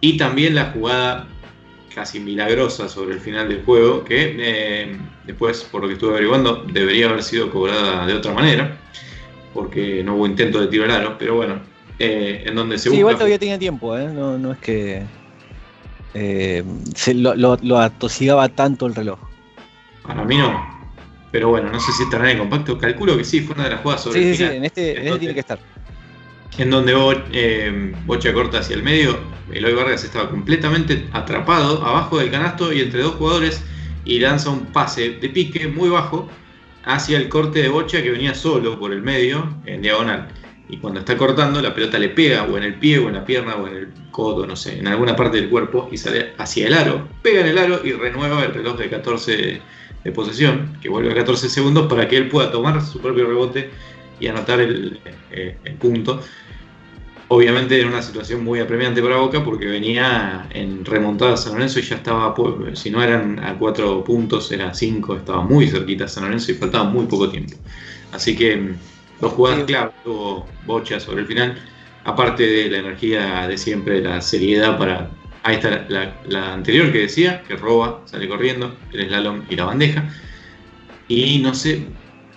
[0.00, 1.26] Y también la jugada
[1.94, 6.64] casi milagrosa sobre el final del juego, que eh, después, por lo que estuve averiguando,
[6.72, 8.76] debería haber sido cobrada de otra manera,
[9.54, 11.60] porque no hubo intento de tiro al aro, pero bueno,
[11.98, 14.08] eh, en donde se sí, busca- igual todavía tenía tiempo, ¿eh?
[14.08, 15.04] No, no es que
[16.14, 19.18] eh, se lo, lo- lo atosigaba tanto el reloj.
[20.02, 20.72] Para mí no.
[21.32, 22.78] Pero bueno, no sé si estará en el compacto.
[22.78, 25.00] Calculo que sí, fue una de las jugadas sobre Sí, el sí, sí, en este,
[25.00, 25.58] en este tiene que estar.
[26.58, 29.18] en donde Bo- eh, Bocha corta hacia el medio,
[29.52, 33.62] Eloy Vargas estaba completamente atrapado abajo del canasto y entre dos jugadores
[34.04, 36.28] y lanza un pase de pique muy bajo
[36.84, 40.28] hacia el corte de Bocha que venía solo por el medio en diagonal.
[40.68, 43.24] Y cuando está cortando, la pelota le pega o en el pie o en la
[43.24, 46.66] pierna o en el codo, no sé, en alguna parte del cuerpo y sale hacia
[46.66, 47.08] el aro.
[47.22, 49.62] Pega en el aro y renueva el reloj de 14
[50.04, 53.70] de posesión, que vuelve a 14 segundos para que él pueda tomar su propio rebote
[54.20, 55.00] y anotar el,
[55.30, 56.20] eh, el punto.
[57.28, 61.82] Obviamente en una situación muy apremiante para Boca porque venía en remontada San Lorenzo y
[61.82, 62.34] ya estaba,
[62.74, 66.54] si no eran a cuatro puntos, era a cinco, estaba muy cerquita San Lorenzo y
[66.54, 67.56] faltaba muy poco tiempo.
[68.12, 68.76] Así que mm,
[69.20, 69.66] dos jugadas Sí.
[69.66, 71.58] clave tuvo Bocha sobre el final,
[72.04, 75.10] aparte de la energía de siempre, la seriedad para...
[75.42, 80.04] Ahí está la, anterior que decía, que roba, sale corriendo, el slalom y la bandeja.
[81.08, 81.86] Y no sé,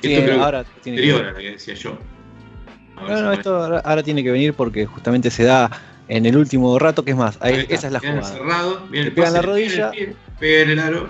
[0.01, 1.97] Sí, esto ahora tiene que anterior a la que decía yo.
[2.97, 5.69] No, no, esto ahora, ahora tiene que venir porque justamente se da
[6.07, 8.19] en el último rato, que es más, ahí- Ahí está, esa es la jugada.
[8.19, 9.91] encerrado, viene Le el pega en pase, la rodilla.
[9.91, 11.09] pie, pega en el aro.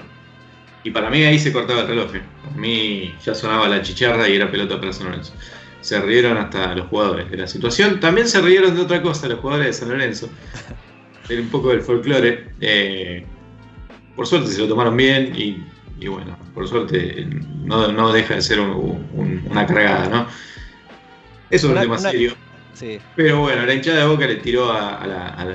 [0.83, 2.15] Y para mí ahí se cortaba el reloj.
[2.15, 2.21] eh.
[2.43, 5.33] Para mí ya sonaba la chicharra y era pelota para San Lorenzo.
[5.81, 7.99] Se rieron hasta los jugadores de la situación.
[7.99, 10.29] También se rieron de otra cosa los jugadores de San Lorenzo.
[11.27, 12.51] De un poco del folclore.
[12.61, 13.25] Eh,
[14.15, 15.61] por suerte se lo tomaron bien y,
[15.99, 17.27] y bueno, por suerte
[17.65, 20.27] no, no deja de ser un- un- una cargada, ¿no?
[21.49, 22.33] Eso es Una- un tema una- serio.
[22.73, 25.53] Sí, Pero bueno, la hinchada de Boca le tiró a, a la-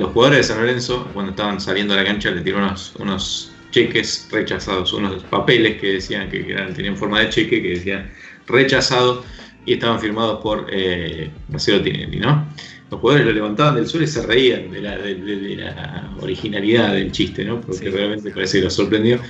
[0.00, 3.52] los jugadores de San Lorenzo, cuando estaban saliendo a la cancha, le tiró unos, unos
[3.70, 8.10] cheques rechazados, unos papeles que decían que eran, tenían forma de cheque, que decían
[8.48, 9.24] rechazado
[9.64, 12.46] y estaban firmados por eh, Marcelo Tinelli, ¿no?
[12.90, 16.10] Los jugadores lo levantaban del suelo y se reían de la, de- de- de la
[16.20, 17.60] originalidad del chiste, ¿no?
[17.60, 17.90] Porque Sí.
[17.90, 19.20] realmente parece que los sorprendió.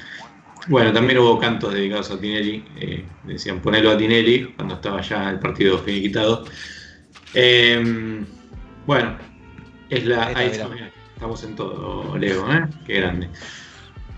[0.69, 5.31] Bueno, también hubo cantos dedicados a Tinelli, eh, decían ponelo a Tinelli cuando estaba ya
[5.31, 6.45] el partido finiquitado.
[7.35, 8.25] Eh,
[8.87, 9.17] bueno,
[9.91, 10.27] es la.
[10.29, 10.69] Ahí Ahí está,
[11.15, 12.67] estamos en todo, Leo, ¿eh?
[12.87, 13.29] Qué grande.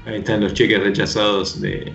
[0.07, 1.93] Ahí están los cheques rechazados de,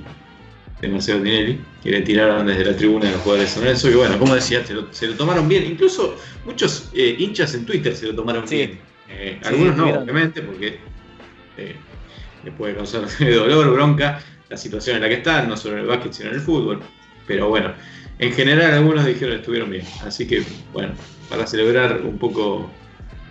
[0.81, 3.89] de Marcelo Tinelli, que le tiraron desde la tribuna de los jugadores de San Lorenzo,
[3.89, 5.65] que bueno, como decía, se lo, se lo tomaron bien.
[5.65, 8.55] Incluso muchos eh, hinchas en Twitter se lo tomaron Sí.
[8.57, 8.79] bien.
[9.09, 10.79] Eh, Sí, algunos no, obviamente, porque
[11.57, 11.75] eh,
[12.43, 15.87] le puede causar dolor, bronca, la situación en la que están, no solo en el
[15.87, 16.81] básquet, sino en el fútbol.
[17.25, 17.73] Pero bueno,
[18.19, 19.85] en general algunos dijeron que estuvieron bien.
[20.05, 20.93] Así que, bueno,
[21.29, 22.69] para celebrar un poco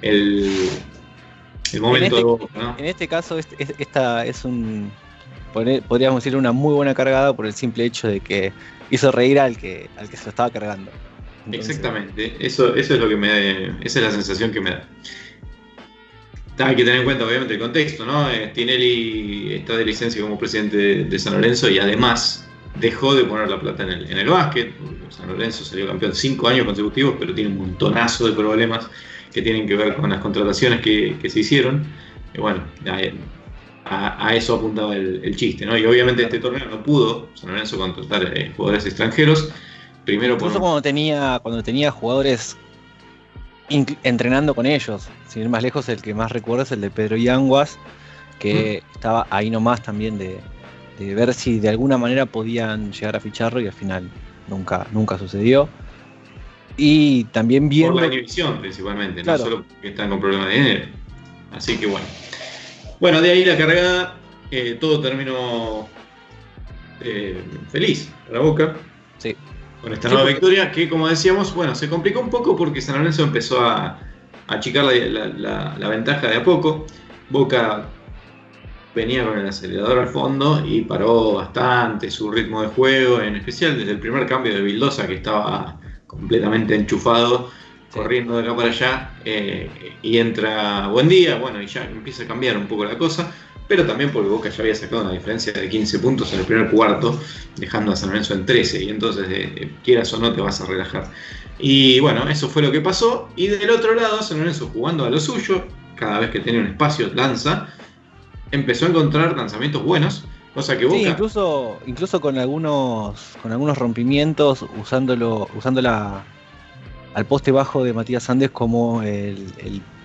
[0.02, 0.68] el,
[1.72, 2.74] el momento este- de Boca, ¿no?
[2.78, 4.90] en este caso este- es- esta es un,
[5.54, 8.52] podríamos decir, una muy buena cargada por el simple hecho de que
[8.90, 10.90] hizo reír al que, al que se lo estaba cargando.
[11.52, 14.88] Exactamente, eso, eso es lo que me esa es la sensación que me da.
[16.58, 18.30] Hay que tener en cuenta, obviamente, el contexto, ¿no?
[18.30, 23.50] Eh, Tinelli está de licencia como presidente de, San Lorenzo y además dejó de poner
[23.50, 24.72] la plata en el, en el básquet.
[25.10, 28.88] San Lorenzo salió campeón cinco años consecutivos, pero tiene un montonazo de problemas
[29.32, 31.84] que tienen que ver con las contrataciones que, que se hicieron.
[32.32, 32.62] Y bueno,
[33.94, 35.76] a, eso apuntaba el, el chiste, ¿no?
[35.76, 39.50] Y obviamente este torneo no pudo San Lorenzo contratar eh, jugadores extranjeros.
[40.04, 42.56] Primero por Incluso cuando tenía, cuando tenía jugadores
[44.02, 45.08] entrenando con ellos.
[45.28, 47.78] Sin ir más lejos, el que más recuerdo es el de Pedro Yanguas,
[48.38, 50.38] que estaba ahí nomás también de,
[50.98, 54.08] de ver si de alguna manera podían llegar a ficharlo y al final
[54.48, 55.68] nunca, nunca sucedió.
[56.76, 58.00] Y también Por viendo.
[58.00, 59.38] la inhibición principalmente, Claro.
[59.38, 60.84] no solo porque están con problemas de dinero.
[61.52, 62.04] Así que bueno.
[63.00, 64.16] Bueno, de ahí la cargada,
[64.50, 65.88] eh, todo terminó
[67.00, 68.76] eh, feliz para Boca.
[69.18, 69.36] Sí.
[69.82, 72.80] Con esta Sí, nueva porque- victoria, que como decíamos, bueno, se complicó un poco porque
[72.80, 73.98] San Lorenzo empezó a, a
[74.54, 76.86] achicar la, la- la- la ventaja de a poco.
[77.30, 77.86] Boca
[78.94, 83.76] venía con el acelerador al fondo y paró bastante su ritmo de juego, en especial
[83.76, 87.50] desde el primer cambio de Vildosa, que estaba completamente enchufado,
[87.94, 88.00] Sí.
[88.00, 92.26] corriendo de acá para allá, eh, y entra Buen Día, bueno, y ya empieza a
[92.26, 93.32] cambiar un poco la cosa,
[93.66, 96.70] pero también porque Boca ya había sacado una diferencia de 15 puntos en el primer
[96.70, 97.18] cuarto,
[97.56, 100.60] dejando a San Lorenzo en 13, y entonces, eh, eh, quieras o no, te vas
[100.60, 101.10] a relajar.
[101.58, 103.28] Y bueno, eso fue lo que pasó.
[103.36, 106.66] Y del otro lado, San Lorenzo jugando a lo suyo, cada vez que tenía un
[106.66, 107.68] espacio lanza,
[108.50, 110.98] empezó a encontrar lanzamientos buenos, cosa que Boca...
[110.98, 116.24] Sí, incluso, incluso con algunos con algunos rompimientos, usándolo, usando la,
[117.14, 119.46] al poste bajo de Matías Andes como el,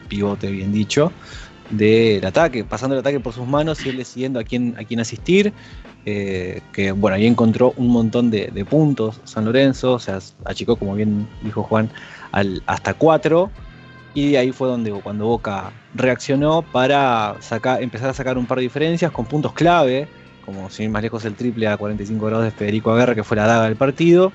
[0.08, 1.12] pivote, bien dicho,
[1.70, 5.00] del ataque, pasando el ataque por sus manos y él decidiendo a quién, a quién
[5.00, 5.54] asistir.
[6.06, 10.78] Eh, que bueno, ahí encontró un montón de, de, puntos San Lorenzo, o sea, achicó,
[10.78, 11.90] como bien dijo Juan,
[12.32, 13.52] al, hasta cuatro.
[14.14, 18.64] Y ahí fue donde cuando Boca reaccionó para sacar, empezar a sacar un par de
[18.64, 20.08] diferencias con puntos clave,
[20.46, 23.38] como sin ir más lejos el triple a 45 grados de Federico Aguerra, que fue
[23.38, 24.32] la daga del partido.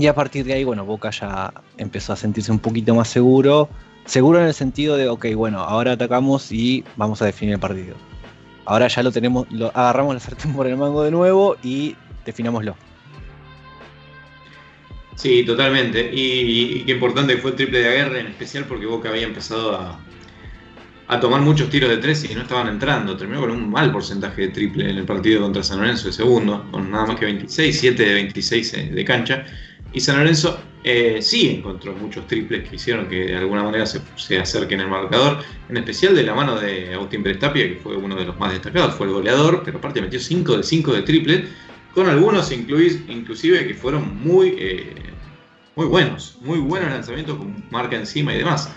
[0.00, 3.68] Y a partir de ahí, bueno, Boca ya empezó a sentirse un poquito más seguro.
[4.06, 7.96] Seguro en el sentido de, ok, bueno, ahora atacamos y vamos a definir el partido.
[8.64, 12.76] Ahora ya lo tenemos, lo, agarramos la sartén por el mango de nuevo y definámoslo.
[15.16, 16.10] Sí, totalmente.
[16.14, 21.20] Y, qué importante fue el triple de Aguerre, en especial porque Boca había empezado a,
[21.20, 23.18] tomar muchos tiros de tres y no estaban entrando.
[23.18, 26.66] Terminó con un mal porcentaje de triple en el partido contra San Lorenzo de segundo,
[26.70, 29.44] con nada más que 26, 7 de 26 de cancha.
[29.92, 34.00] Y San Lorenzo eh, sí encontró muchos triples que hicieron que de alguna manera se,
[34.16, 38.16] se, acerquen al marcador, en especial de la mano de Agustín Prestapia, que fue uno
[38.16, 41.44] de los más destacados, fue el goleador, pero aparte metió 5 de 5 de triple,
[41.94, 44.94] con algunos inclusive que fueron muy, eh,
[45.76, 48.72] muy buenos, muy buenos lanzamientos con marca encima y demás.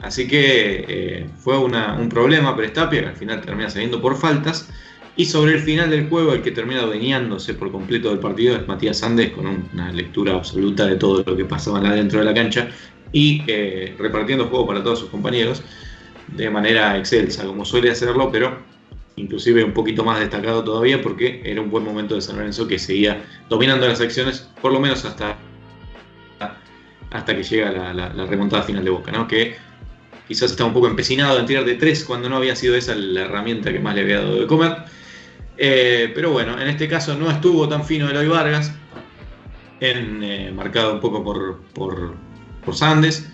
[0.00, 4.68] Así que eh, fue una, un problema Prestapia, que al final termina saliendo por faltas.
[5.18, 8.68] Y sobre el final del juego, el que termina adueñándose por completo del partido es
[8.68, 12.68] Matías Andes, con una lectura absoluta de todo lo que pasaba adentro de la cancha
[13.10, 15.64] y eh, repartiendo juego para todos sus compañeros
[16.28, 18.58] de manera excelsa, como suele hacerlo, pero
[19.16, 22.78] inclusive un poquito más destacado todavía porque era un buen momento de San Lorenzo que
[22.78, 25.36] seguía dominando las acciones, por lo menos hasta,
[27.10, 29.26] hasta que llega la, la, remontada final de Boca, ¿no?
[29.26, 29.56] que
[30.28, 33.22] quizás estaba un poco empecinado en tirar de tres cuando no había sido esa la
[33.22, 34.76] herramienta que más le había dado de comer.
[35.58, 38.72] Eh, pero bueno, en este caso no estuvo tan fino Eloy Vargas,
[39.80, 42.14] en, eh, marcado un poco por, por,
[42.64, 43.28] por Sandes.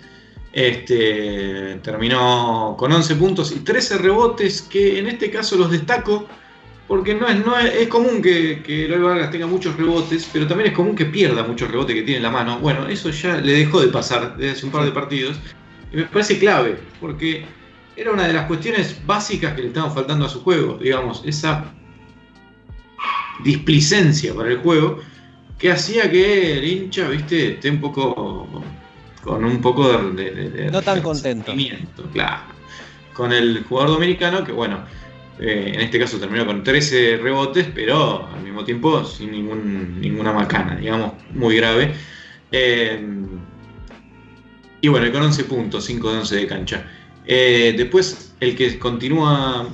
[0.51, 6.27] Este, terminó con 11 puntos y 13 rebotes, que en este caso los destaco
[6.87, 10.69] porque no es, no es, común que, que Eloy Vargas tenga muchos rebotes, pero también
[10.69, 12.59] es común que pierda muchos rebotes que tiene en la mano.
[12.59, 15.37] Bueno, eso ya le dejó de pasar desde hace un par de partidos
[15.91, 17.45] y me parece clave, porque
[17.95, 21.73] era una de las cuestiones básicas que le estaban faltando a su juego, digamos, esa
[23.43, 24.99] displicencia para el juego
[25.57, 28.47] que hacía que el hincha, viste, esté un poco
[29.23, 31.53] con un poco de, de, de no tan contento,
[32.13, 32.43] claro,
[33.13, 34.79] con el jugador dominicano que bueno,
[35.39, 40.31] eh, en este caso terminó con 13 rebotes, pero al mismo tiempo sin ningún, ninguna
[40.31, 41.93] macana, digamos, muy grave.
[42.51, 43.03] Eh,
[44.81, 46.85] y bueno, con 11 puntos, 5 de 11 de cancha.
[47.25, 49.67] Eh, después, el que continúa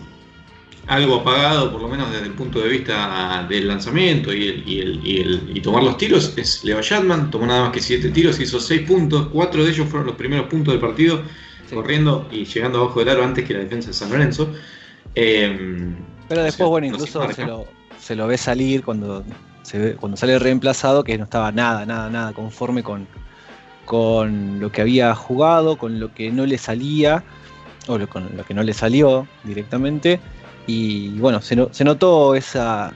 [0.92, 4.80] algo apagado, por lo menos desde el punto de vista del lanzamiento y, el, y,
[4.82, 7.32] el, y, el, y tomar los tiros, es Leo Shatman.
[7.32, 9.30] Tomó nada más que 7 tiros, hizo 6 puntos.
[9.32, 11.22] 4 de ellos fueron los primeros puntos del partido,
[11.70, 11.76] sí.
[11.76, 14.52] corriendo y llegando abajo del aro antes que la defensa de San Lorenzo.
[15.16, 15.94] Eh,
[16.28, 17.68] Pero después, o sea, bueno, incluso se, se, lo,
[17.98, 19.24] se lo, ve salir cuando,
[19.62, 23.08] se ve, cuando sale reemplazado, que no estaba nada, nada, nada conforme con,
[23.86, 27.24] con lo que había jugado, con lo que no le salía,
[27.88, 30.20] o lo, con lo que no le salió directamente.
[30.72, 32.94] Y bueno, se, no, se notó esa,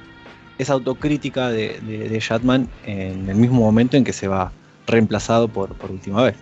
[0.58, 4.54] esa autocrítica de, de, de, Shatman en el mismo momento en que se va
[4.88, 6.36] reemplazado por, por última vez.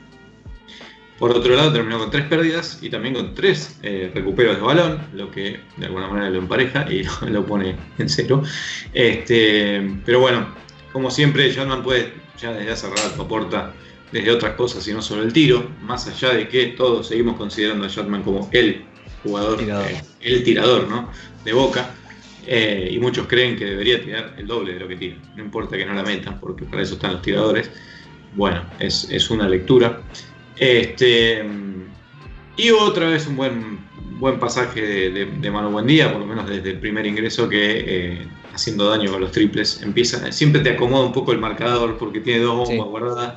[1.18, 5.00] Por otro lado, terminó con tres pérdidas y también con tres eh, recuperos de balón,
[5.14, 8.44] lo que de alguna manera lo empareja y lo, lo pone en cero.
[8.94, 10.48] Este, pero bueno,
[10.92, 13.74] como siempre, Shatman puede ya desde hace rato aporta
[14.12, 17.86] desde otras cosas y no solo el tiro, más allá de que todos seguimos considerando
[17.86, 18.86] a Shatman como el
[19.24, 19.88] jugador, tirador.
[19.88, 21.10] Eh, el tirador ¿no?
[21.44, 21.96] de Boca,
[22.46, 25.78] eh, y muchos creen que debería tirar el doble de lo que tira, no importa
[25.78, 27.72] que no la metan, porque para eso están los tiradores.
[28.36, 30.02] Bueno, es, es una lectura.
[30.58, 31.44] Este,
[32.58, 33.80] y otra vez un buen,
[34.20, 37.84] buen pasaje de, de, de Manu Buendía, por lo menos desde el primer ingreso, que
[37.86, 42.20] eh, haciendo daño con los triples, empieza, siempre te acomoda un poco el marcador porque
[42.20, 42.90] tiene dos bombas sí.
[42.90, 43.34] guardadas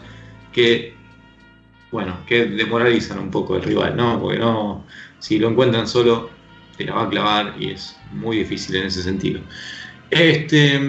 [0.52, 0.94] que,
[1.90, 4.20] bueno, que desmoralizan un poco al rival, ¿no?
[4.20, 4.84] Porque no,
[5.18, 6.30] si lo encuentran solo,
[6.76, 9.40] te la va a clavar y es muy difícil en ese sentido.
[10.10, 10.80] Este,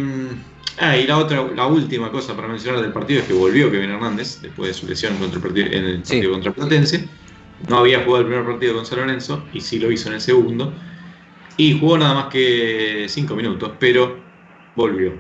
[0.80, 3.92] ah, y la otra, la última cosa para mencionar del partido es que volvió Kevin
[3.92, 6.30] Hernández después de su lesión contra el partido, en el partido sí.
[6.30, 7.08] contra Platense.
[7.68, 10.22] No había jugado el primer partido con San Lorenzo y sí lo hizo en el
[10.22, 10.74] segundo.
[11.58, 14.20] Y jugó nada más que 5 minutos, pero
[14.76, 15.14] volvió.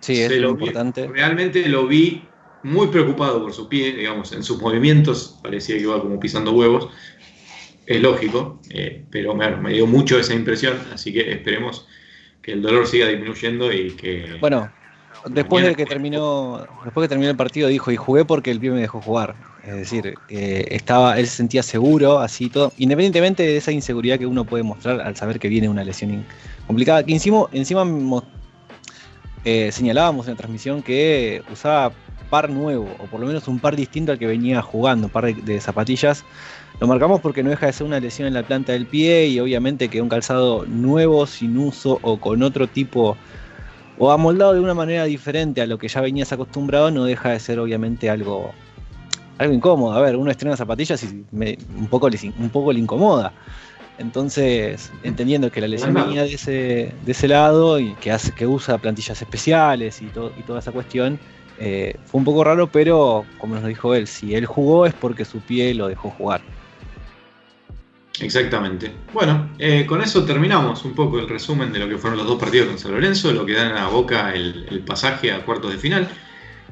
[0.00, 1.06] Sí, es lo importante.
[1.06, 2.28] Vi, realmente lo vi
[2.62, 6.88] muy preocupado por su pie, digamos, en sus movimientos parecía que iba como pisando huevos.
[7.88, 11.88] Es lógico, eh, pero me dio mucho esa impresión, así que esperemos
[12.42, 14.36] que el dolor siga disminuyendo y que...
[14.42, 14.70] Bueno,
[15.30, 18.72] después de que terminó, después que terminó el partido dijo, y jugué porque el pie
[18.72, 19.34] me dejó jugar.
[19.64, 24.44] Es decir, estaba, él se sentía seguro, así todo, independientemente de esa inseguridad que uno
[24.44, 26.26] puede mostrar al saber que viene una lesión
[26.66, 27.86] complicada, que encima, encima
[29.46, 31.92] eh, señalábamos en la transmisión que usaba
[32.28, 35.34] par nuevo, o por lo menos un par distinto al que venía jugando, un par
[35.34, 36.24] de, zapatillas.
[36.80, 39.40] Lo marcamos porque no deja de ser una lesión en la planta del pie y
[39.40, 43.16] obviamente que un calzado nuevo, sin uso o con otro tipo,
[43.98, 47.40] o amoldado de una manera diferente a lo que ya venías acostumbrado, no deja de
[47.40, 48.52] ser obviamente algo,
[49.38, 49.92] algo incómodo.
[49.92, 52.08] A ver, uno estrena zapatillas y un, poco,
[52.38, 53.32] un poco le incomoda.
[53.98, 58.46] Entonces, entendiendo que la lesión venía de ese, de ese lado y que, hace, que
[58.46, 61.18] usa plantillas especiales y, y toda esa cuestión,
[61.60, 65.24] eh, fue un poco raro, pero como nos dijo él, si él jugó es porque
[65.24, 66.40] su pie lo dejó jugar.
[68.20, 68.90] Exactamente.
[69.12, 72.38] Bueno, eh, con eso terminamos un poco el resumen de lo que fueron los dos
[72.38, 76.08] partidos con San Lorenzo, lo que dan a Boca el, pasaje a cuartos de final.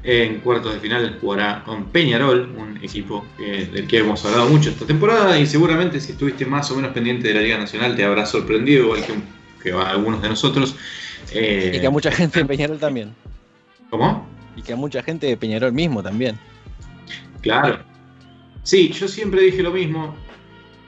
[0.02, 4.86] En cuartos de final jugará con Peñarol, un equipo del que hemos hablado mucho esta
[4.86, 8.24] temporada y seguramente si estuviste más o menos pendiente de la Liga Nacional te habrá
[8.24, 9.04] sorprendido, igual
[9.62, 10.76] que, a algunos de nosotros.
[11.32, 13.14] Eh, y que a mucha gente en Peñarol también.
[13.90, 14.35] ¿Cómo?
[14.56, 16.38] Y que a mucha gente de Peñarol mismo también.
[17.42, 17.78] Claro.
[18.62, 20.16] Sí, yo siempre dije lo mismo.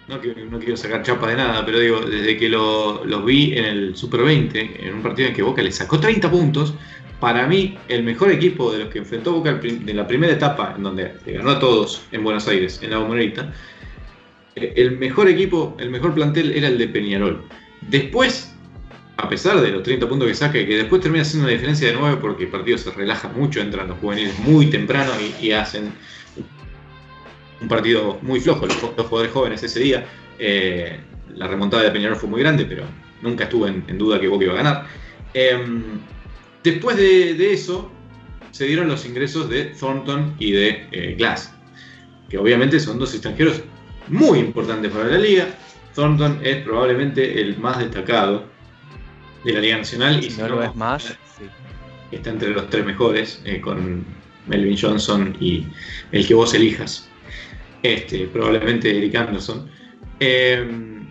[0.09, 4.23] No, quiero sacar chapa de nada, pero digo, desde que los vi en el Super
[4.23, 6.73] 20, en un partido en que Boca le sacó 30 puntos,
[7.21, 10.83] para mí el mejor equipo de los que enfrentó Boca en la primera etapa, en
[10.83, 13.53] donde le ganó a todos en Buenos Aires, en la Bombonera,
[14.57, 17.45] eh, el mejor equipo, el mejor plantel era el de Peñarol.
[17.83, 18.57] Después
[19.19, 21.95] a pesar de los 30 puntos que saca, que después termina siendo una diferencia de
[21.95, 25.11] 9 porque el partido se relaja mucho, entran los juveniles muy temprano
[25.43, 25.93] y, hacen
[27.61, 30.07] un partido muy flojo los, jugadores jóvenes ese día.
[30.39, 31.01] Eh,
[31.35, 32.85] la remontada de Peñarol fue muy grande, pero
[33.21, 34.87] nunca estuvo en, duda que Boca iba a ganar.
[35.35, 35.99] Em,
[36.63, 37.91] después de, eso,
[38.53, 41.53] se dieron los ingresos de Thornton y de eh, Glass,
[42.29, 43.63] que obviamente son dos extranjeros
[44.07, 45.49] muy importantes para la liga.
[45.97, 48.57] Thornton es probablemente el más destacado
[49.49, 50.25] de la Liga Nacional.
[50.25, 51.17] y si no, lo es más,
[52.11, 54.05] está entre los tres mejores, eh, con
[54.47, 55.67] Melvin Johnson y
[56.13, 57.09] el que vos elijas.
[57.83, 59.69] Este, probablemente Eric Anderson.
[60.21, 61.07] Em,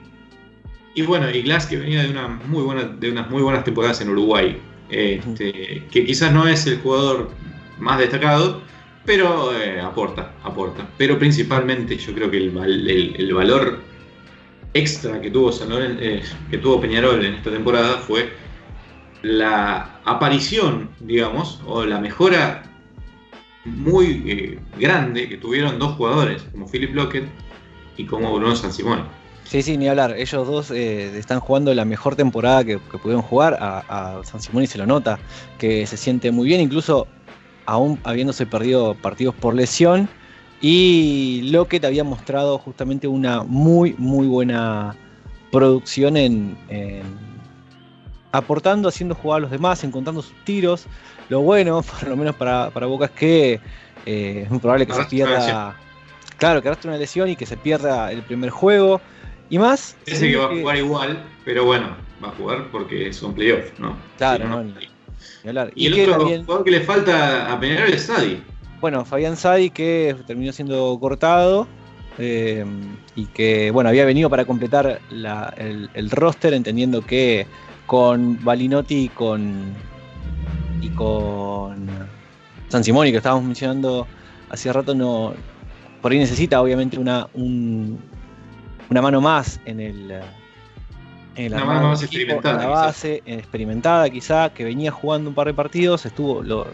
[0.96, 4.02] y bueno, y Glass que venía de, una muy buena, de unas muy buenas temporadas
[4.02, 4.58] en Uruguay.
[4.90, 7.30] Este, que quizás no es el jugador
[7.78, 8.62] más destacado,
[9.06, 10.88] pero eh, aporta, aporta.
[10.98, 13.87] Pero principalmente yo creo que el, el valor
[14.78, 18.30] extra que tuvo, eh, que tuvo Peñarol en esta temporada fue
[19.22, 22.64] la aparición, digamos, o la mejora
[23.66, 27.26] muy eh, grande que tuvieron dos jugadores, como Philip Lockett
[27.98, 29.04] y como Bruno San Simón.
[29.44, 30.16] Sí, sí, ni hablar.
[30.18, 33.58] Ellos dos eh, están jugando la mejor temporada que, pudieron jugar.
[33.60, 35.20] A, San Simón y se lo nota,
[35.58, 37.08] que se siente muy bien, incluso
[37.66, 40.10] aún habiéndose perdido partidos por lesión.
[40.62, 44.96] Y Lockett había mostrado justamente una muy, muy buena
[45.52, 46.58] producción en,
[48.32, 50.86] aportando, haciendo jugar a los demás, encontrando sus tiros.
[51.30, 53.60] Lo bueno, por lo menos para, Boca, es que
[54.06, 55.76] eh, es muy probable que se pierda.
[56.38, 59.02] Claro, que arrastre una lesión y que se pierda el primer juego.
[59.50, 59.96] Y más.
[60.06, 63.96] Ese que va a jugar igual, pero bueno, va a jugar porque son playoffs, ¿no?
[64.18, 64.74] Claro, no,
[65.76, 68.44] Y, el otro jugador que le falta a Peñarol es Sadi.
[68.80, 71.68] Bueno, Fabián Sadi que terminó siendo cortado
[72.20, 72.64] eh,
[73.16, 77.48] y que bueno había venido para completar el, roster, entendiendo que
[77.88, 79.74] con Balinotti y con
[80.82, 81.88] y con
[82.68, 84.06] San Simoni que estábamos mencionando
[84.50, 85.34] hace rato no
[86.02, 90.22] por ahí necesita obviamente una una mano más en el
[91.36, 95.54] en la, mano más experimentada, la base experimentada quizá que venía jugando un par de
[95.54, 96.68] partidos estuvo lo,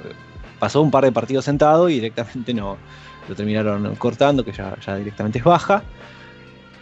[0.64, 2.78] pasó un par de partidos sentado y directamente no
[3.28, 5.84] lo terminaron cortando, que ya, directamente es baja.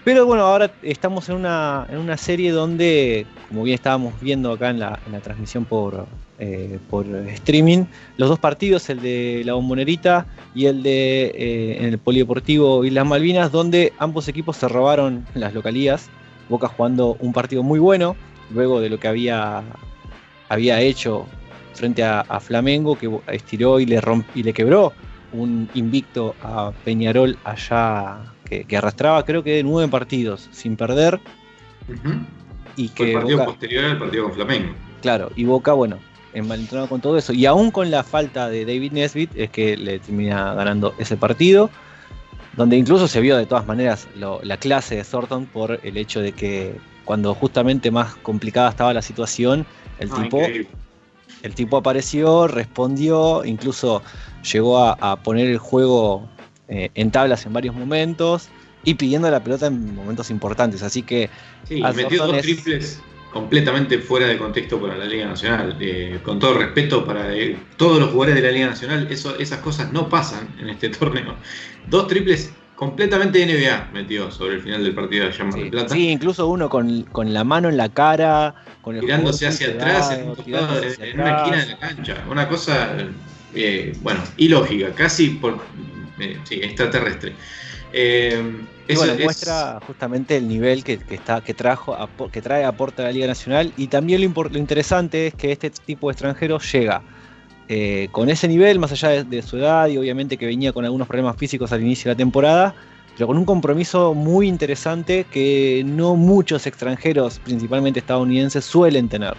[0.03, 4.69] Pero bueno, ahora estamos en una, en una serie donde, como bien estábamos viendo acá
[4.69, 6.05] en la, transmisión por,
[6.37, 7.85] eh, por streaming,
[8.17, 13.07] los dos partidos, el de la Bombonerita y el de eh, en el Polideportivo Islas
[13.07, 16.07] Malvinas, donde ambos equipos se robaron las localías.
[16.49, 18.15] Boca jugando un partido muy bueno,
[18.53, 19.63] luego de lo que había,
[20.49, 21.25] había hecho
[21.73, 24.01] frente a, Flamengo, que estiró y le,
[24.35, 24.93] y le quebró
[25.33, 31.19] un invicto a Peñarol allá, que, arrastraba creo que nueve partidos sin perder.
[32.75, 34.73] Y que el partido posterior al partido con Flamengo.
[35.01, 35.97] Claro, y Boca, bueno,
[36.33, 37.33] envalentonado con todo eso.
[37.33, 41.69] Y aún con la falta de David Nesbitt es que le termina ganando ese partido.
[42.57, 46.33] Donde incluso se vio de todas maneras la clase de Thornton por el hecho de
[46.33, 49.65] que cuando justamente más complicada estaba la situación,
[49.99, 50.67] el Ah, tipo increíble.
[51.43, 54.01] El tipo apareció, respondió, incluso
[54.51, 56.27] llegó a, a poner el juego
[56.67, 58.49] eh, en tablas en varios momentos
[58.83, 60.81] y pidiendo la pelota en momentos importantes.
[60.83, 61.29] Así que
[61.67, 63.01] Sí, metió dos es- triples
[63.31, 65.77] completamente fuera de contexto para la Liga Nacional.
[65.79, 69.59] Eh, con todo respeto para eh, todos los jugadores de la Liga Nacional, eso, esas
[69.59, 71.35] cosas no pasan en este torneo.
[71.89, 72.51] Dos triples
[72.81, 75.89] completamente NBA metió sobre el final del partido de Mar del sí, Plata.
[75.93, 80.09] sí, incluso uno con, con la mano en la cara, con el tirándose hacia atrás
[80.13, 82.15] en, un costado, en- una esquina de la cancha.
[82.27, 82.97] Una cosa,
[83.53, 85.59] eh, bueno, ilógica, casi por,
[86.17, 87.35] eh, sí, extraterrestre.
[87.93, 91.95] Eh, eso bueno, es- muestra justamente el nivel que, que está, que trajo,
[92.31, 93.73] que trae aporte a la Liga Nacional.
[93.75, 97.05] Y también lo, lo interesante es que este tipo de extranjero llega
[97.67, 100.83] eh, con ese nivel, más allá de, de su edad, y obviamente que venía con
[100.85, 102.75] algunos problemas físicos al inicio de la temporada,
[103.15, 109.33] pero con un compromiso muy interesante que no muchos extranjeros, principalmente estadounidenses, suelen tener.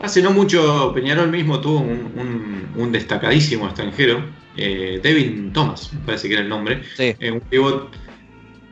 [0.00, 4.24] Hace no mucho Peñarol mismo tuvo un, un- un destacadísimo extranjero,
[4.56, 7.96] eh, Devin Thomas, me parece que era el nombre, Sí, eh, un pivot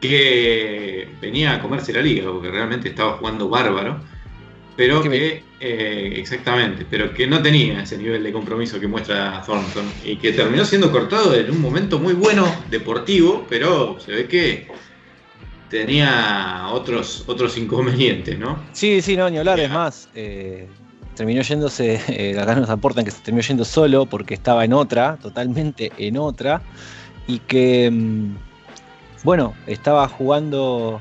[0.00, 4.00] que venía a comerse la liga, porque realmente estaba jugando bárbaro,
[4.76, 9.42] pero Que que, eh, exactamente, pero que no tenía ese nivel de compromiso que muestra
[9.44, 14.26] Thornton y que terminó siendo cortado en un momento muy bueno deportivo, pero se ve
[14.26, 14.66] que
[15.68, 18.58] tenía otros, otros inconvenientes, ¿no?
[18.72, 20.08] sí, sí, no, ni hablar, es más.
[20.14, 20.66] eh,
[21.14, 25.16] terminó yéndose, eh, acá nos aportan que se terminó yendo solo porque estaba en otra,
[25.20, 26.62] totalmente en otra,
[27.26, 28.34] y que, mm,
[29.24, 31.00] bueno, estaba jugando,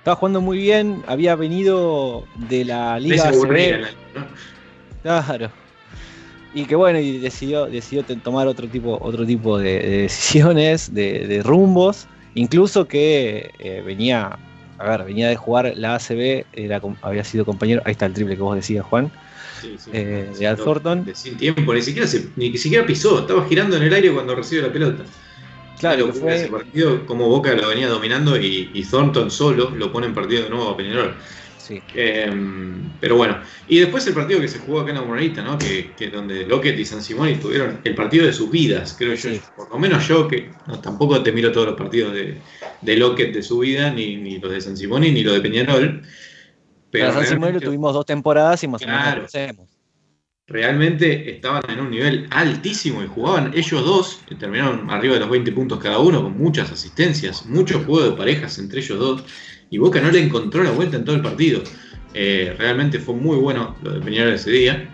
[0.00, 4.26] estaba jugando muy bien, había venido de la De Liga aburrida, ACB, ¿no?
[5.02, 5.50] claro,
[6.54, 11.26] y que bueno, y decidió, decidió tomar otro tipo, otro tipo de, de decisiones, de,
[11.26, 14.38] de rumbos, incluso que eh, venía,
[14.78, 18.36] a ver, venía de jugar la ACB, era, había sido compañero, ahí está el triple
[18.36, 19.12] que vos decías, Juan,
[19.60, 19.90] Sí, sí.
[19.92, 21.04] eh, de Al Thornton.
[21.04, 24.34] de sin tiempo, ni siquiera, se- ni siquiera pisó, estaba girando en el aire cuando
[24.34, 25.04] recibe la pelota.
[25.80, 29.90] Claro, locura ese fue, partido, como Boca lo venía dominando y, y Thornton solo lo
[29.90, 31.16] pone en partido de nuevo a Peñarol.
[31.56, 32.30] sí, Eh,
[33.00, 35.56] pero bueno, y después el partido que se jugó acá en la Monarita, ¿no?
[35.58, 39.30] Que, que donde Lockett y San Simón tuvieron el partido de sus vidas, creo yo.
[39.30, 39.40] Sí.
[39.56, 42.38] Por lo menos yo, que no, tampoco te miro todos los partidos de,
[42.82, 46.02] de Lockett de su vida, ni, ni los de San Simón, ni los de Peñarol.
[46.90, 49.16] Pero Para San Simón lo tuvimos dos temporadas y más o menos Claro.
[49.22, 49.68] lo conocemos.
[50.50, 55.30] Realmente estaban en un nivel altísimo y jugaban ellos dos, que terminaron arriba de los
[55.30, 59.24] 20 puntos cada uno, con muchas asistencias, muchos juegos de parejas entre ellos dos,
[59.70, 61.62] y Boca no le encontró la vuelta en todo el partido.
[62.14, 64.90] Eh, realmente fue muy bueno lo de Peñarol ese día,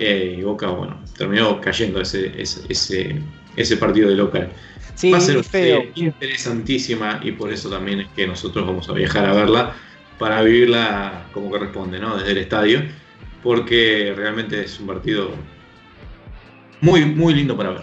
[0.00, 3.16] eh, y Boca, bueno, terminó cayendo ese, ese, ese,
[3.54, 4.50] ese partido de local.
[4.96, 5.84] Sí, Va a ser feo.
[5.94, 9.76] interesantísima y por eso también es que nosotros vamos a viajar a verla
[10.18, 12.16] para vivirla como corresponde, ¿no?
[12.16, 12.82] Desde el estadio,
[13.46, 15.30] porque realmente es un partido
[16.80, 17.82] muy, muy lindo para ver.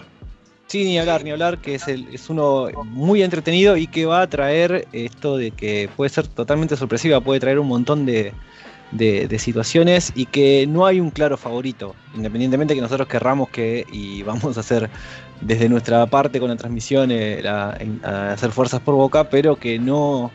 [0.67, 4.23] Sí, ni hablar, ni hablar, que es, el, es uno muy entretenido y que va
[4.23, 8.33] a traer esto de que puede ser totalmente sorpresiva, puede traer un montón de,
[8.91, 14.21] de- situaciones y que no hay un claro favorito, independientemente que nosotros querramos que, y
[14.23, 14.89] vamos a hacer
[15.39, 20.29] desde nuestra parte con la transmisión, eh, a hacer fuerzas por boca, pero que no...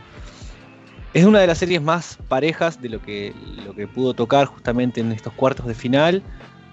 [1.14, 3.34] Es una de las series más parejas de lo que,
[3.64, 6.22] lo que pudo tocar justamente en estos cuartos de final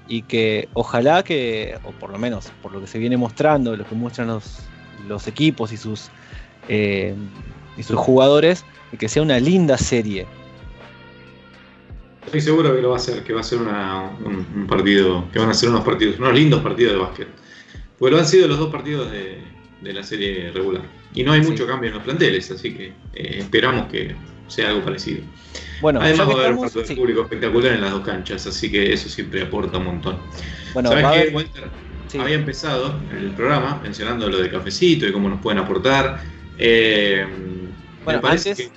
[0.07, 3.87] y que ojalá que, o por lo menos por lo que se viene mostrando, lo
[3.87, 4.59] que muestran los,
[5.07, 6.09] los equipos y sus,
[6.67, 7.15] eh,
[7.77, 8.65] y sus jugadores,
[8.99, 10.25] que sea una linda serie.
[12.25, 15.39] Estoy seguro que lo va a ser, que va a ser un, un partido, que
[15.39, 17.27] van a ser unos partidos, unos lindos partidos de básquet.
[17.97, 19.41] Porque lo han sido los dos partidos de,
[19.81, 20.81] de la serie regular.
[21.13, 21.51] Y no hay Sí.
[21.51, 24.15] mucho cambio en los planteles, así que eh, esperamos que
[24.47, 25.21] sea algo parecido.
[25.81, 28.93] Bueno, Además va a haber factor sí, público espectacular en las dos canchas, así que
[28.93, 30.17] eso siempre aporta un montón.
[30.73, 31.63] bueno, ¿Sabes qué, haber- Walter?
[32.07, 32.17] sí.
[32.19, 36.21] Había empezado el programa mencionando lo de cafecito y cómo nos pueden aportar.
[36.57, 37.25] Eh,
[38.03, 38.69] Bueno, antes- que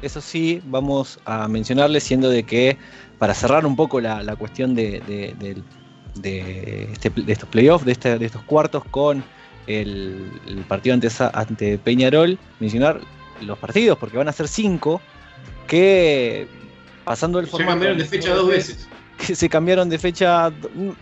[0.00, 2.78] Eso sí, vamos a mencionarle, siendo de que
[3.18, 5.34] para cerrar un poco la, la cuestión de, de-
[6.14, 9.24] de este- de estos playoffs, de, este- de estos cuartos con
[9.68, 13.00] el, el partido ante, ante Peñarol, mencionar
[13.42, 15.00] los partidos, porque van a ser cinco,
[15.66, 16.48] que
[17.04, 17.72] pasando el ya formato...
[17.72, 18.88] cambiaron de fecha dos veces.
[19.26, 20.52] que se cambiaron de fecha.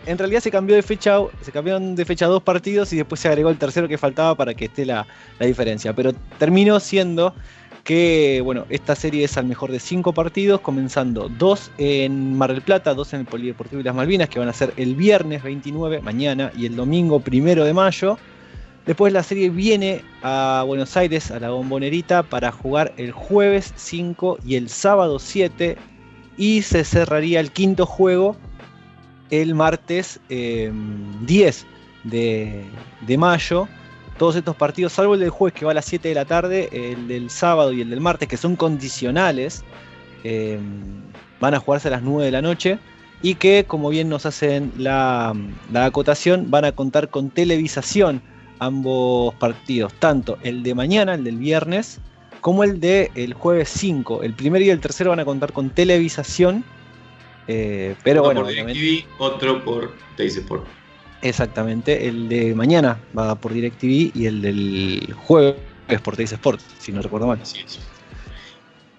[0.07, 1.19] En realidad se cambió de fecha.
[1.43, 4.55] Se cambiaron de fecha dos partidos y después se agregó el tercero que faltaba para
[4.55, 5.07] que esté la,
[5.39, 5.93] la diferencia.
[5.95, 7.35] Pero terminó siendo
[7.85, 12.63] que bueno, esta serie es al mejor de cinco partidos, comenzando dos en Mar del
[12.63, 16.01] Plata, dos en el Polideportivo y las Malvinas, que van a ser el viernes 29,
[16.01, 18.19] mañana, y el domingo primero de mayo.
[18.87, 24.39] Después la serie viene a Buenos Aires, a la bombonerita, para jugar el jueves 5
[24.47, 25.77] y el sábado 7.
[26.37, 28.37] Y se cerraría el quinto juego
[29.31, 30.73] el martes 10 eh,
[32.05, 32.65] de,
[33.01, 33.69] de mayo
[34.19, 36.69] todos estos partidos, salvo el del jueves que va a las 7 de la tarde,
[36.73, 39.63] el del sábado y el del martes, que son condicionales,
[40.25, 40.59] eh,
[41.41, 42.79] van a jugarse a las 9 de la noche
[43.23, 45.35] y que, como bien nos hacen la,
[45.75, 48.23] acotación, van a contar con televisación
[48.59, 52.01] ambos partidos, tanto el de mañana, el del viernes,
[52.41, 54.23] como el de el jueves 5.
[54.23, 56.65] El primero y el tercero van a contar con televisación,
[57.49, 58.53] eh, pero bueno, por
[59.19, 60.67] otro por Sport.
[61.23, 65.57] Exactamente, el de mañana va por DirecTV y el del jueves
[66.03, 67.41] por Sport, si no recuerdo mal.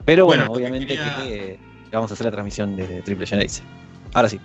[0.05, 1.59] Pero bueno, obviamente que,
[1.91, 3.63] vamos a hacer la transmisión de Triple Genesis.
[4.13, 4.39] Ahora sí.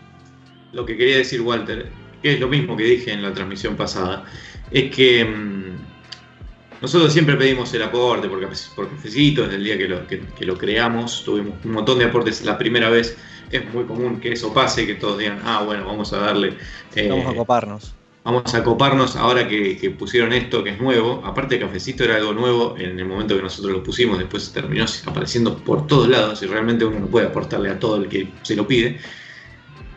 [0.72, 1.90] Lo que quería decir Walter,
[2.22, 4.24] que es lo mismo que dije en la transmisión pasada,
[4.70, 9.88] es que mm, nosotros siempre pedimos el aporte porque por cafecito, desde el día que
[9.88, 13.16] lo, que lo creamos, tuvimos un montón de aportes la primera vez
[13.52, 16.56] es muy común que eso pase, que todos digan, ah, bueno, vamos a darle...
[16.94, 17.94] Eh, vamos a coparnos.
[18.24, 21.22] Vamos a coparnos ahora que, pusieron esto que es nuevo.
[21.24, 25.56] Aparte, Cafecito era algo nuevo en el momento que nosotros lo pusimos, después terminó apareciendo
[25.56, 28.66] por todos lados y realmente uno no puede aportarle a todo el que se lo
[28.66, 29.00] pide.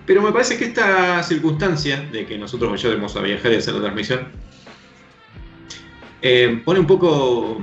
[0.05, 3.81] Pero me parece que esta circunstancia de que nosotros vayamos a viajar y hacer la
[3.81, 4.27] transmisión
[6.21, 7.59] eh, pone un poco,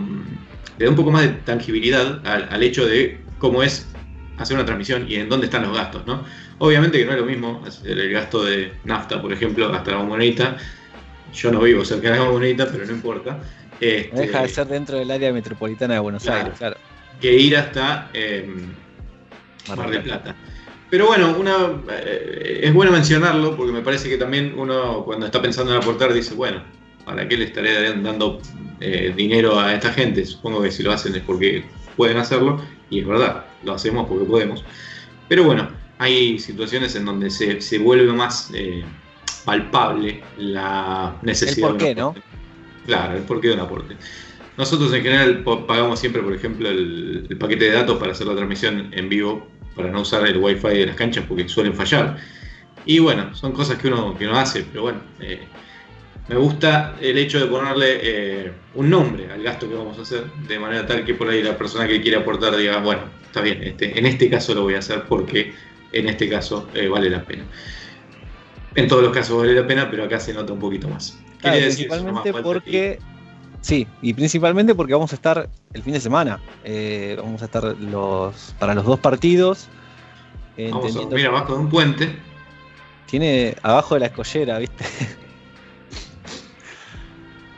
[0.79, 3.87] le da un poco más de tangibilidad al, al hecho de cómo es
[4.39, 6.25] hacer una transmisión y en dónde están los gastos, ¿no?
[6.59, 10.57] Obviamente que no es lo mismo el gasto de nafta, por ejemplo, hasta la bomboneta.
[11.35, 13.41] Yo no vivo cerca de la bomboneta, pero no importa.
[13.81, 16.77] Este, deja de ser dentro del área metropolitana de Buenos Aires, claro.
[17.21, 18.67] Que ir hasta em,
[19.69, 20.37] Mar, del Plata.
[20.93, 21.57] Pero bueno, una,
[21.91, 26.13] eh, es bueno mencionarlo porque me parece que también uno cuando está pensando en aportar
[26.13, 26.63] dice, bueno,
[27.07, 28.43] ¿para qué le estaré dando
[28.79, 30.23] eh, dinero a esta gente?
[30.27, 31.65] Supongo que si lo hacen es porque
[31.97, 34.67] pueden hacerlo y es verdad, lo hacemos porque podemos.
[35.29, 38.85] Pero bueno, hay situaciones en donde se, vuelve más eh,
[39.47, 41.71] palpable la necesidad.
[41.71, 42.15] ¿El por qué, no?
[42.85, 43.97] Claro, el porqué de un aporte.
[44.59, 48.91] Nosotros en general pagamos siempre, por ejemplo, el, paquete de datos para hacer la transmisión
[48.93, 52.17] en vivo, para no usar el wifi de las canchas porque suelen fallar.
[52.85, 55.41] Y bueno, son cosas que uno, que uno hace, pero bueno, eh,
[56.29, 60.25] me gusta el hecho de ponerle eh, un nombre al gasto que vamos a hacer,
[60.49, 63.63] de manera tal que por ahí la persona que quiere aportar diga, bueno, está bien,
[63.63, 65.53] este, en este caso lo voy a hacer porque
[65.93, 67.45] en este caso eh, vale la pena.
[68.75, 71.19] En todos los casos vale la pena, pero acá se nota un poquito más.
[71.41, 72.99] principalmente porque...
[73.63, 76.41] Sí, y principalmente porque vamos a estar el fin de semana.
[76.65, 79.69] Eh, vamos a estar los para los dos partidos.
[80.59, 82.17] Vamos a dormir abajo de un puente.
[83.07, 84.85] Tiene abajo de la escollera, ¿viste?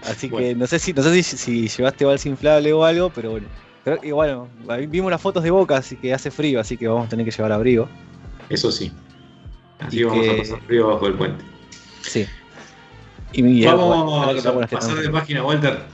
[0.02, 3.46] Así que no sé si no sé si, llevaste balsa inflable o algo, pero bueno.
[4.02, 4.48] y bueno,
[4.88, 7.32] vimos las fotos de Boca, así que hace frío, así que vamos a tener que
[7.32, 7.88] llevar abrigo.
[8.50, 8.92] Eso sí.
[9.78, 11.42] Así vamos a pasar frío bajo el puente.
[12.02, 12.26] Sí.
[13.32, 15.93] Y vamos a pasar de página, Walter.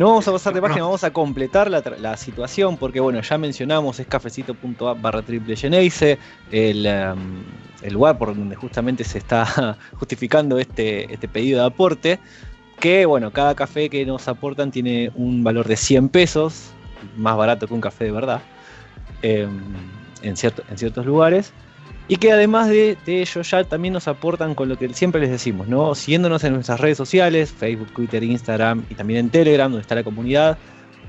[0.00, 4.00] No vamos a pasar de página, vamos a completar la, situación porque, bueno, ya mencionamos,
[4.00, 5.54] es cafecito.app barra triple
[6.50, 7.42] el, um,
[7.82, 12.18] el lugar por donde justamente se está justificando este, este pedido de aporte
[12.78, 16.70] que bueno, cada café que nos aportan tiene un valor de 100 pesos,
[17.18, 18.40] más barato que un café de verdad,
[19.20, 19.60] em,
[20.22, 21.52] en, cierto, en ciertos lugares.
[22.10, 25.68] Y que además de, ello ya también nos aportan con lo que siempre les decimos,
[25.68, 25.94] ¿no?
[25.94, 30.02] Siguiéndonos en nuestras redes sociales, Facebook, Twitter, Instagram y también en Telegram, donde está la
[30.02, 30.58] comunidad.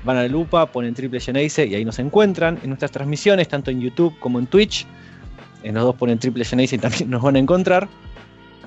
[0.04, 2.56] Van a la lupa, ponen Triple Geneise y ahí nos encuentran.
[2.62, 4.86] En nuestras transmisiones, tanto en YouTube como en Twitch.
[5.64, 7.88] En los dos ponen Triple Geneise y también nos van a encontrar.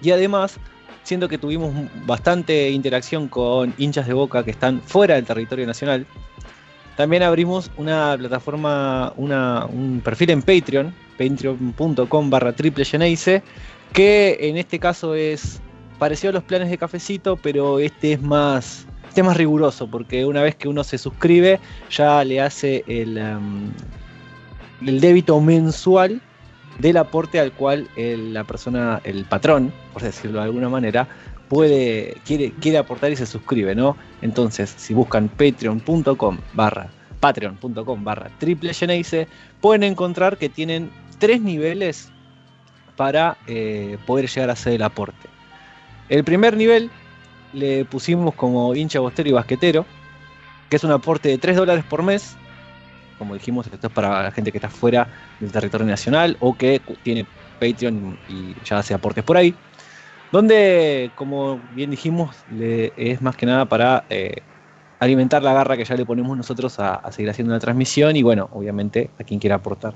[0.02, 0.60] Y además
[1.04, 1.74] siento que tuvimos
[2.06, 6.06] bastante interacción con hinchas de boca que están fuera del territorio nacional.
[6.98, 12.86] También abrimos una plataforma, un perfil en Patreon, patreon.com barra triple
[13.92, 15.62] que en este caso es
[16.00, 20.42] parecido a los planes de cafecito, pero este es más, este más riguroso, porque una
[20.42, 23.18] vez que uno se suscribe, ya le hace el,
[24.86, 26.22] el débito mensual
[26.80, 31.08] del aporte al cual la persona, el patrón, por decirlo de alguna manera,
[31.50, 33.98] puede, quiere, quiere aportar y se suscribe, ¿no?
[34.22, 36.90] Entonces, si buscan patreon.com barra
[37.20, 38.72] patreon.com barra triple
[39.62, 42.12] pueden encontrar que tienen tres niveles
[42.96, 45.28] para eh, poder llegar a hacer el aporte.
[46.10, 46.92] El primer nivel
[47.54, 49.86] le pusimos como hincha bostero y basquetero,
[50.70, 52.36] que es un aporte de 3 dólares por mes,
[53.18, 55.08] como dijimos, esto es para la gente que está fuera
[55.40, 57.26] del territorio nacional o que tiene
[57.60, 59.56] Patreon y ya hace aportes por ahí.
[60.36, 64.42] Donde, como bien dijimos, es más que nada para eh,
[65.00, 68.50] alimentar la garra que ya le ponemos nosotros a, seguir haciendo la transmisión y bueno,
[68.52, 69.94] obviamente a quien quiera aportar.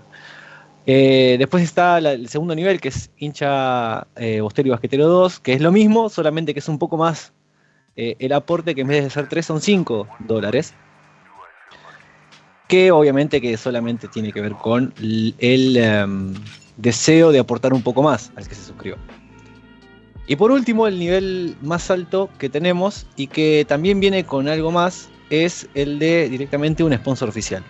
[0.85, 5.61] Eh, después está el segundo nivel que es hincha eh, Bosterio Basquetero 2, que es
[5.61, 7.33] lo mismo, solamente que es un poco más
[7.97, 10.73] eh, el aporte que en vez de ser 3 son 5 dólares.
[12.69, 16.33] Que obviamente que solamente tiene que ver con el em,
[16.77, 19.18] deseo de aportar un poco más al que se suscribió.
[20.29, 24.69] Y por último, el nivel más alto que tenemos y que también viene con algo
[24.71, 27.63] más es el de directamente un sponsor oficial.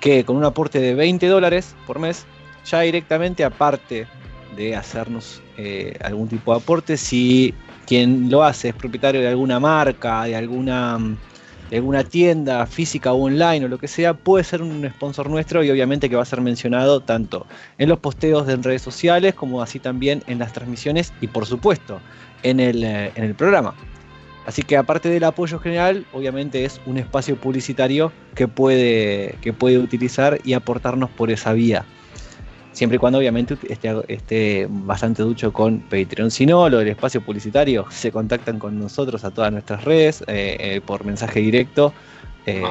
[0.00, 2.24] Que con un aporte de 20 dólares por mes,
[2.64, 4.06] ya directamente aparte
[4.56, 7.52] de hacernos eh, algún tipo de aporte, si
[7.86, 10.98] quien lo hace es propietario de alguna marca, de alguna,
[11.70, 15.64] de alguna tienda física o online o lo que sea, puede ser un sponsor nuestro
[15.64, 17.46] y obviamente que va a ser mencionado tanto
[17.78, 22.00] en los posteos de redes sociales como así también en las transmisiones y por supuesto
[22.42, 23.74] en el, eh, en el programa.
[24.46, 29.78] Así que aparte del apoyo general, obviamente es un espacio publicitario que puede, que puede
[29.78, 31.84] utilizar y aportarnos por esa vía
[32.76, 36.30] siempre y cuando obviamente esté, bastante ducho con Patreon.
[36.30, 40.56] Si no, lo del espacio publicitario, se contactan con nosotros a todas nuestras redes eh,
[40.60, 41.94] eh, por mensaje directo.
[42.44, 42.62] Eh,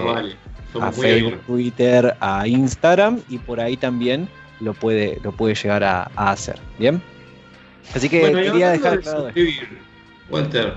[0.79, 4.29] a Facebook, Twitter, a Instagram y por ahí también
[4.59, 6.59] lo puede, lo puede llegar a, hacer.
[6.77, 7.01] ¿Bien?
[7.95, 9.67] Así que quería dejar de suscribir,
[10.29, 10.73] Walter.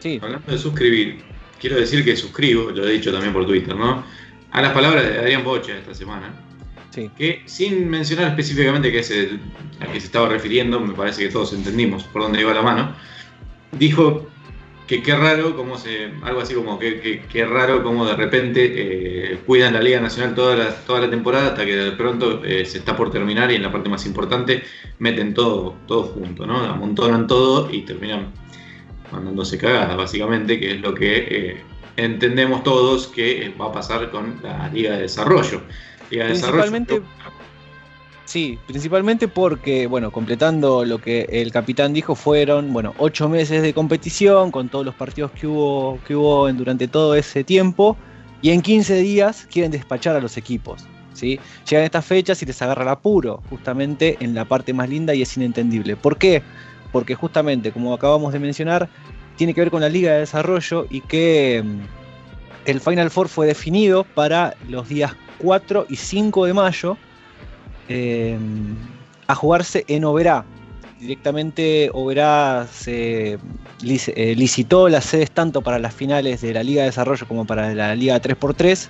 [0.00, 0.18] Sí.
[0.20, 1.22] Hablando de suscribir,
[1.60, 4.04] quiero decir que suscribo, lo he dicho también por Twitter, ¿no?
[4.50, 6.34] A las palabras de Adrián Bocha esta semana
[7.16, 9.40] que sin mencionar específicamente que es el,
[9.92, 12.94] que se estaba refiriendo, me parece que todos entendimos por dónde iba la mano,
[13.72, 14.26] dijo
[14.86, 19.38] que qué raro, como se, algo así como que qué raro como de repente eh,
[19.46, 22.78] cuidan la Liga Nacional toda la, toda la temporada hasta que de pronto eh, se
[22.78, 24.62] está por terminar y en la parte más importante
[24.98, 26.58] meten todo, todo junto, ¿no?
[26.58, 28.32] Amontonan todo y terminan
[29.10, 31.62] mandándose cagadas, básicamente, que es lo que eh,
[31.96, 35.62] entendemos todos que va a pasar con la Liga de Desarrollo
[36.18, 37.02] principalmente,
[38.24, 43.72] sí, principalmente porque, bueno, completando lo que el capitán dijo, fueron, bueno, ocho meses de
[43.74, 47.96] competición con todos los partidos que hubo, que hubo durante todo ese tiempo
[48.42, 50.86] y en 15 días quieren despachar a los equipos.
[51.14, 51.38] ¿sí?
[51.68, 55.22] Llegan estas fechas y les agarra el apuro, justamente en la parte más linda y
[55.22, 55.96] es inentendible.
[55.96, 56.42] ¿Por qué?
[56.90, 58.88] Porque justamente, como acabamos de mencionar,
[59.36, 61.78] tiene que ver con la Liga de Desarrollo y que mm,
[62.66, 66.96] el Final Four fue definido para los días 4 y 5 de mayo
[67.88, 68.38] eh,
[69.26, 70.44] a jugarse en Oberá.
[71.00, 76.88] Directamente Oberá se eh, licitó las sedes tanto para las finales de la Liga de
[76.88, 78.88] Desarrollo como para la Liga 3x3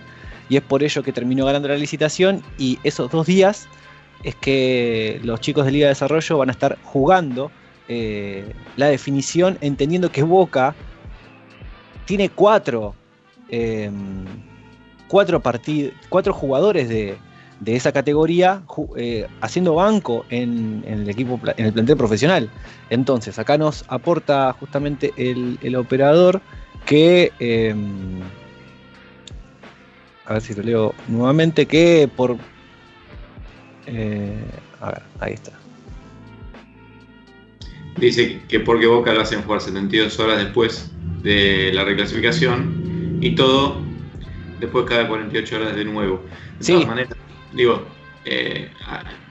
[0.51, 3.67] y es por ello que terminó ganando la licitación y esos dos días
[4.25, 7.51] es que los chicos de Liga de Desarrollo van a estar jugando
[7.89, 10.75] eh, la definición entendiendo que Boca
[12.05, 12.95] tiene cuatro
[15.13, 15.43] cuatro,
[16.09, 17.19] cuatro jugadores de,
[17.67, 18.63] esa categoría
[18.97, 22.49] eh, haciendo banco en, el equipo en el plantel profesional.
[22.89, 26.41] Entonces, acá nos aporta justamente el, operador
[26.87, 28.21] que em,
[30.25, 32.39] a ver si lo leo nuevamente, que por
[33.87, 34.35] eh,
[34.81, 35.53] a ver, ahí está.
[37.99, 40.91] Dice que porque Boca lo hacen jugar 72 horas después
[41.23, 43.92] de la reclasificación y todo
[44.63, 46.25] después cada 48 horas de nuevo.
[46.59, 47.17] De todas maneras,
[47.53, 47.85] digo,
[48.25, 48.71] eh,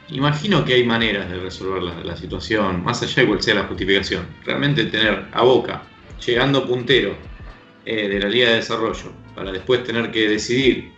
[0.09, 4.27] imagino que hay maneras de resolver la, situación, más allá de cuál sea la justificación.
[4.45, 5.83] Realmente tener a Boca
[6.25, 7.15] llegando puntero
[7.85, 10.91] eh, de la Liga de Desarrollo para después tener que decidir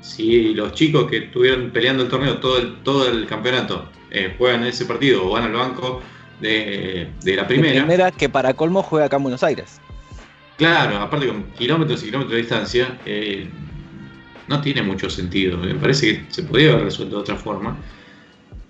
[0.00, 4.64] si los chicos que estuvieron peleando el torneo todo el, todo el campeonato eh, juegan
[4.64, 6.02] ese partido o van al banco
[6.40, 7.74] de, la primera.
[7.74, 9.80] La primera que para colmo juega acá en Buenos Aires.
[10.58, 13.48] Claro, aparte con kilómetros y kilómetros de distancia, eh,
[14.48, 15.56] no tiene mucho sentido.
[15.56, 17.76] Me parece que se podría haber resuelto de otra forma.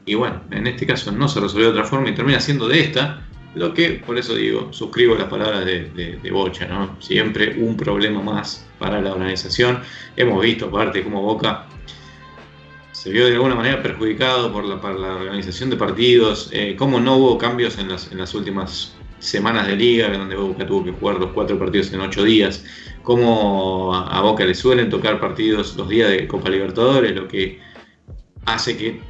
[0.04, 2.80] Y bueno, en este caso no se resolvió de otra forma y termina siendo de
[2.80, 7.00] esta, lo que, por eso digo, suscribo las palabras de, Bocha, ¿no?
[7.00, 9.80] Siempre un problema más para la organización.
[10.14, 11.64] Hemos visto, aparte, cómo Boca
[12.92, 17.38] se vio de alguna manera perjudicado por la, organización de partidos, eh, cómo no hubo
[17.38, 21.92] cambios en las últimas semanas de liga, donde Boca tuvo que jugar los cuatro partidos
[21.92, 22.64] en ocho días,
[23.02, 27.58] como a Boca le suelen tocar partidos los días de Copa Libertadores, lo que
[28.44, 29.00] hace que,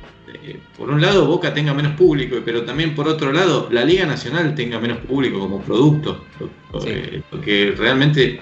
[0.44, 4.06] eh, por un lado, Boca tenga menos público, pero también por otro lado, la Liga
[4.06, 6.24] Nacional tenga menos público como producto,
[6.70, 8.40] porque realmente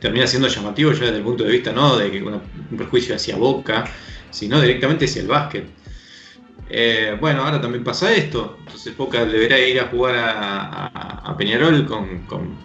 [0.00, 2.40] termina siendo llamativo ya desde el punto de vista no de que un
[2.76, 3.84] perjuicio hacia Boca,
[4.30, 5.81] sino directamente hacia el básquet.
[6.74, 12.56] Eh, bueno, ahora también pasa esto, entonces Boca deberá ir a jugar a, Peñarol con,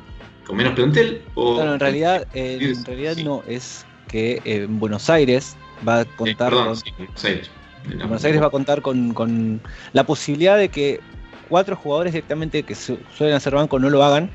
[0.56, 1.22] menos plantel.
[1.36, 6.54] O, en realidad, eh, en realidad no, es que en Buenos Aires va a contar
[6.54, 8.42] con, Buenos Aires.
[8.42, 11.02] va a contar con, la posibilidad de que
[11.50, 14.30] cuatro jugadores directamente que suelen hacer banco no lo hagan,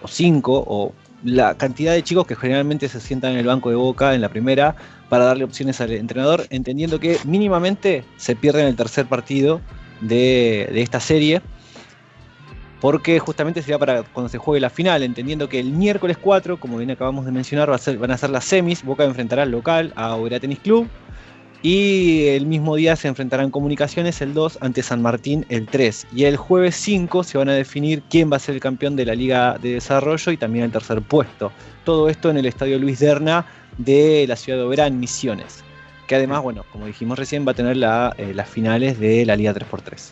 [0.00, 0.94] o cinco, o
[1.24, 4.28] la cantidad de chicos que generalmente se sientan en el banco de Boca en la
[4.28, 4.74] primera
[5.08, 9.60] para darle opciones al entrenador, entendiendo que mínimamente se pierde en el tercer partido
[10.00, 11.42] de, esta serie,
[12.80, 16.78] porque justamente sería para cuando se juegue la final, entendiendo que el miércoles 4, como
[16.78, 20.40] bien acabamos de mencionar, van a ser las semis, Boca enfrentará al local a Oberá
[20.40, 20.88] Tenis Club,
[21.62, 26.08] y el mismo día se enfrentarán comunicaciones el 2 ante San Martín el 3.
[26.12, 29.06] Y el jueves 5 se van a definir quién va a ser el campeón de
[29.06, 31.52] la Liga de Desarrollo y también el tercer puesto.
[31.84, 33.46] Todo esto en el Estadio Luis Derna
[33.78, 35.62] de la ciudad de Oberá Misiones.
[36.08, 39.54] Que además, bueno, como dijimos recién, va a tener eh, las finales de la Liga
[39.54, 40.10] 3x3.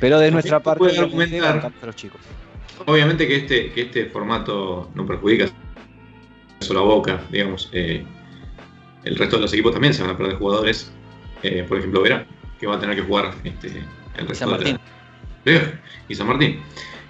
[0.00, 2.22] Pero de nuestra parte, argumentar, los chicos.
[2.86, 5.46] Obviamente que este, que este formato no perjudica
[6.60, 7.68] solo a Boca, digamos.
[7.72, 8.02] Eh,
[9.04, 10.92] el resto de los equipos también se van a perder jugadores.
[11.42, 12.26] Eh, por ejemplo, Verá,
[12.58, 14.78] que va a tener que jugar este, el resto San Martín.
[15.44, 15.74] De
[16.08, 16.60] y San Martín.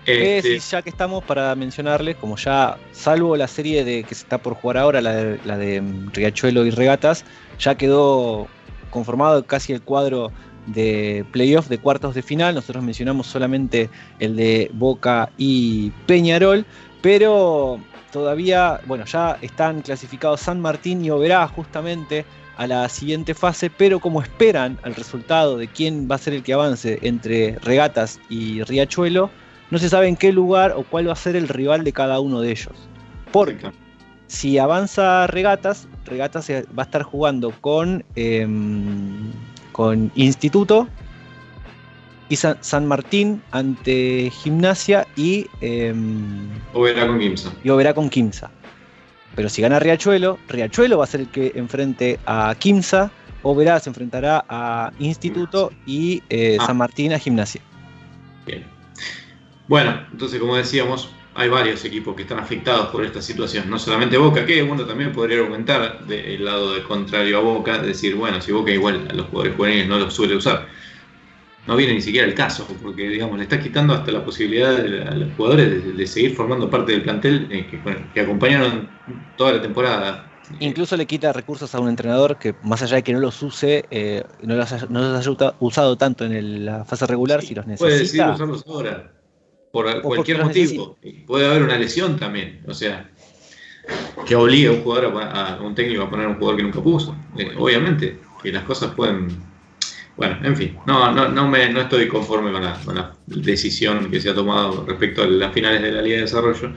[0.06, 0.58] Este...
[0.58, 4.54] ya que estamos para mencionarles, como ya, salvo la serie de que se está por
[4.54, 7.24] jugar ahora, la de, la de mm, Riachuelo y Regatas,
[7.58, 8.48] ya quedó
[8.90, 10.32] conformado casi el cuadro
[10.66, 12.54] de playoff de cuartos de final.
[12.54, 16.64] Nosotros mencionamos solamente el de Boca y Peñarol,
[17.02, 17.80] pero
[18.12, 22.24] todavía, bueno, ya están clasificados San Martín y Oberá justamente
[22.56, 26.42] a la siguiente fase, pero como esperan al resultado de quién va a ser el
[26.42, 29.30] que avance entre Regatas y Riachuelo,
[29.70, 32.20] no se sabe en qué lugar o cuál va a ser el rival de cada
[32.20, 32.74] uno de ellos.
[33.32, 33.70] Porque
[34.26, 39.32] si avanza Regatas, Regatas va a estar jugando con, em,
[39.72, 40.88] con Instituto
[42.30, 45.48] y San, Martín ante Gimnasia y.
[45.60, 45.92] Eh,
[46.72, 47.52] con Quimsa.
[47.64, 48.50] Y Oberá con Quimsa.
[49.34, 53.10] Pero si gana Riachuelo, Riachuelo va a ser el que enfrente a Quimsa,
[53.42, 56.66] Oberá se enfrentará a Instituto y eh, ah.
[56.66, 57.60] San Martín a Gimnasia.
[58.46, 58.64] Bien.
[59.66, 63.68] Bueno, entonces como decíamos, hay varios equipos que están afectados por esta situación.
[63.68, 68.14] No solamente Boca, que uno también podría argumentar del lado del contrario a Boca, decir,
[68.14, 70.68] bueno, si Boca igual a los jugadores juveniles no los suele usar
[71.66, 75.14] no viene ni siquiera el caso, porque digamos, le estás quitando hasta la posibilidad a
[75.14, 77.66] los jugadores de, seguir formando parte del plantel eh,
[78.14, 78.88] que, acompañaron
[79.36, 80.26] toda la temporada.
[80.58, 83.84] Incluso le quita recursos a un entrenador que, más allá de que no los use,
[83.90, 87.86] eh, no, los haya, usado tanto en la fase regular, si los necesita.
[87.86, 89.12] Puede decidir usarlos ahora,
[89.70, 90.98] por cualquier motivo.
[91.26, 93.08] Puede haber una lesión también, o sea,
[94.26, 96.82] que obliga a un jugador, a, un técnico a poner a un jugador que nunca
[96.82, 97.14] puso.
[97.36, 99.49] Eh, obviamente, que las cosas pueden
[100.16, 104.30] bueno, en fin, no, no, no, me, no estoy conforme con la, decisión que se
[104.30, 106.72] ha tomado respecto a las finales de la Liga de Desarrollo.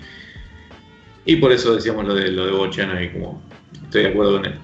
[1.25, 3.41] Y por eso decíamos lo de, lo de Bochano y como
[3.83, 4.59] estoy de acuerdo con él.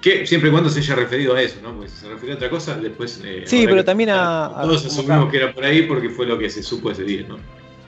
[0.00, 1.74] Que siempre y cuando se haya referido a eso, ¿no?
[1.74, 3.22] Porque si se refiere a otra cosa, después.
[3.24, 4.52] Eh, sí, pero también a.
[4.62, 7.38] Todos asumimos que era por ahí porque fue lo que se supo ese día, ¿no?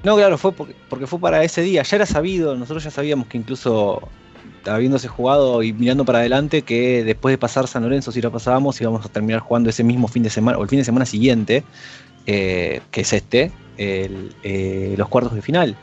[0.03, 1.83] No, claro, fue porque, porque fue para ese día.
[1.83, 4.09] Ya era sabido, nosotros ya sabíamos que incluso
[4.69, 8.81] habiéndose jugado y mirando para adelante que después de pasar San Lorenzo, si lo pasábamos,
[8.81, 11.65] íbamos a terminar jugando ese mismo fin de semana, o el fin de semana siguiente,
[12.27, 15.77] eh, que es este, eh, los cuartos de final.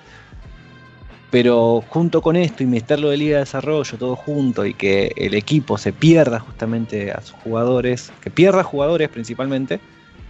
[1.31, 5.33] Pero junto con esto y meterlo de Liga de Desarrollo, todo junto, y que el
[5.33, 9.79] equipo se pierda justamente a sus jugadores, que pierda jugadores principalmente,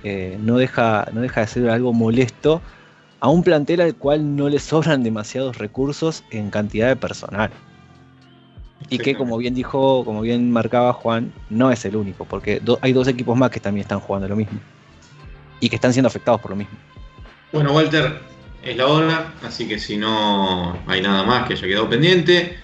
[0.04, 2.62] eh, no, deja, no deja de ser algo molesto
[3.20, 7.52] a un plantel al cual no le sobran demasiados recursos en cantidad de personal.
[8.90, 12.94] Y que como bien dijo, como bien marcaba Juan, no es el único, porque hay
[12.94, 14.60] dos equipos más que también están jugando lo mismo.
[15.60, 16.78] Y que están siendo afectados por lo mismo.
[17.52, 18.20] Bueno, Walter,
[18.64, 22.58] es la hora, así que si no hay nada más que haya quedado pendiente,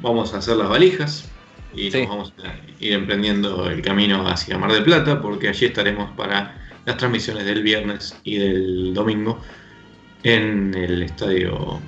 [0.00, 1.28] vamos a hacer las valijas
[1.74, 6.10] y nos vamos a ir emprendiendo el camino hacia Mar del Plata, porque allí estaremos
[6.16, 9.40] para las transmisiones del viernes y del domingo
[10.22, 11.80] en el estadio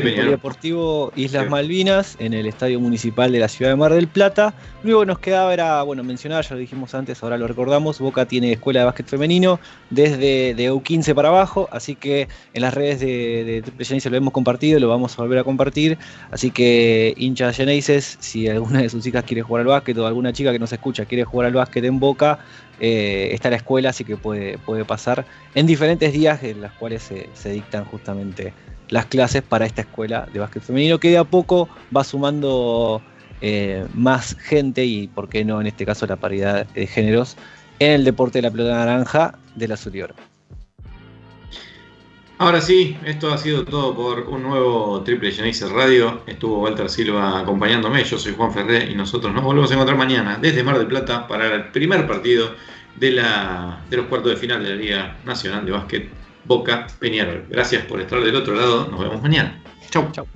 [0.00, 4.52] de Deportivo Islas Malvinas en el Estadio Municipal de la Ciudad de Mar del Plata.
[4.82, 8.52] Luego nos quedaba era, bueno, mencionar, ya lo dijimos antes, ahora lo recordamos, Boca tiene
[8.52, 13.62] escuela de básquet femenino desde de U15 para abajo, así que en las redes de,
[13.64, 15.96] de lo hemos compartido, lo vamos a volver a compartir,
[16.30, 20.32] así que hinchas Geneises, si alguna de sus hijas quiere jugar al básquet o alguna
[20.32, 22.38] chica que nos escucha quiere jugar al básquet en Boca,
[22.80, 25.24] eh, está la escuela, así que puede, puede pasar
[25.54, 28.52] en diferentes días en los cuales se, se dictan justamente
[28.88, 33.02] las clases para esta escuela de básquet femenino que de a poco va sumando
[33.40, 37.36] eh, más gente y, por qué no, en este caso, la paridad de géneros
[37.78, 40.14] en el deporte de la pelota naranja de la Suriora.
[42.38, 46.20] Ahora sí, esto ha sido todo por un nuevo Triple Genesis Radio.
[46.26, 50.38] Estuvo Walter Silva acompañándome, yo soy Juan Ferré y nosotros nos volvemos a encontrar mañana
[50.38, 52.50] desde Mar del Plata para el primer partido
[52.96, 56.10] de, la, de los cuartos de final de la Liga Nacional de Básquet
[56.46, 57.46] Boca Peñarol.
[57.48, 59.60] Gracias por estar del otro lado, nos vemos mañana.
[59.90, 60.08] Chau.
[60.12, 60.26] Chau.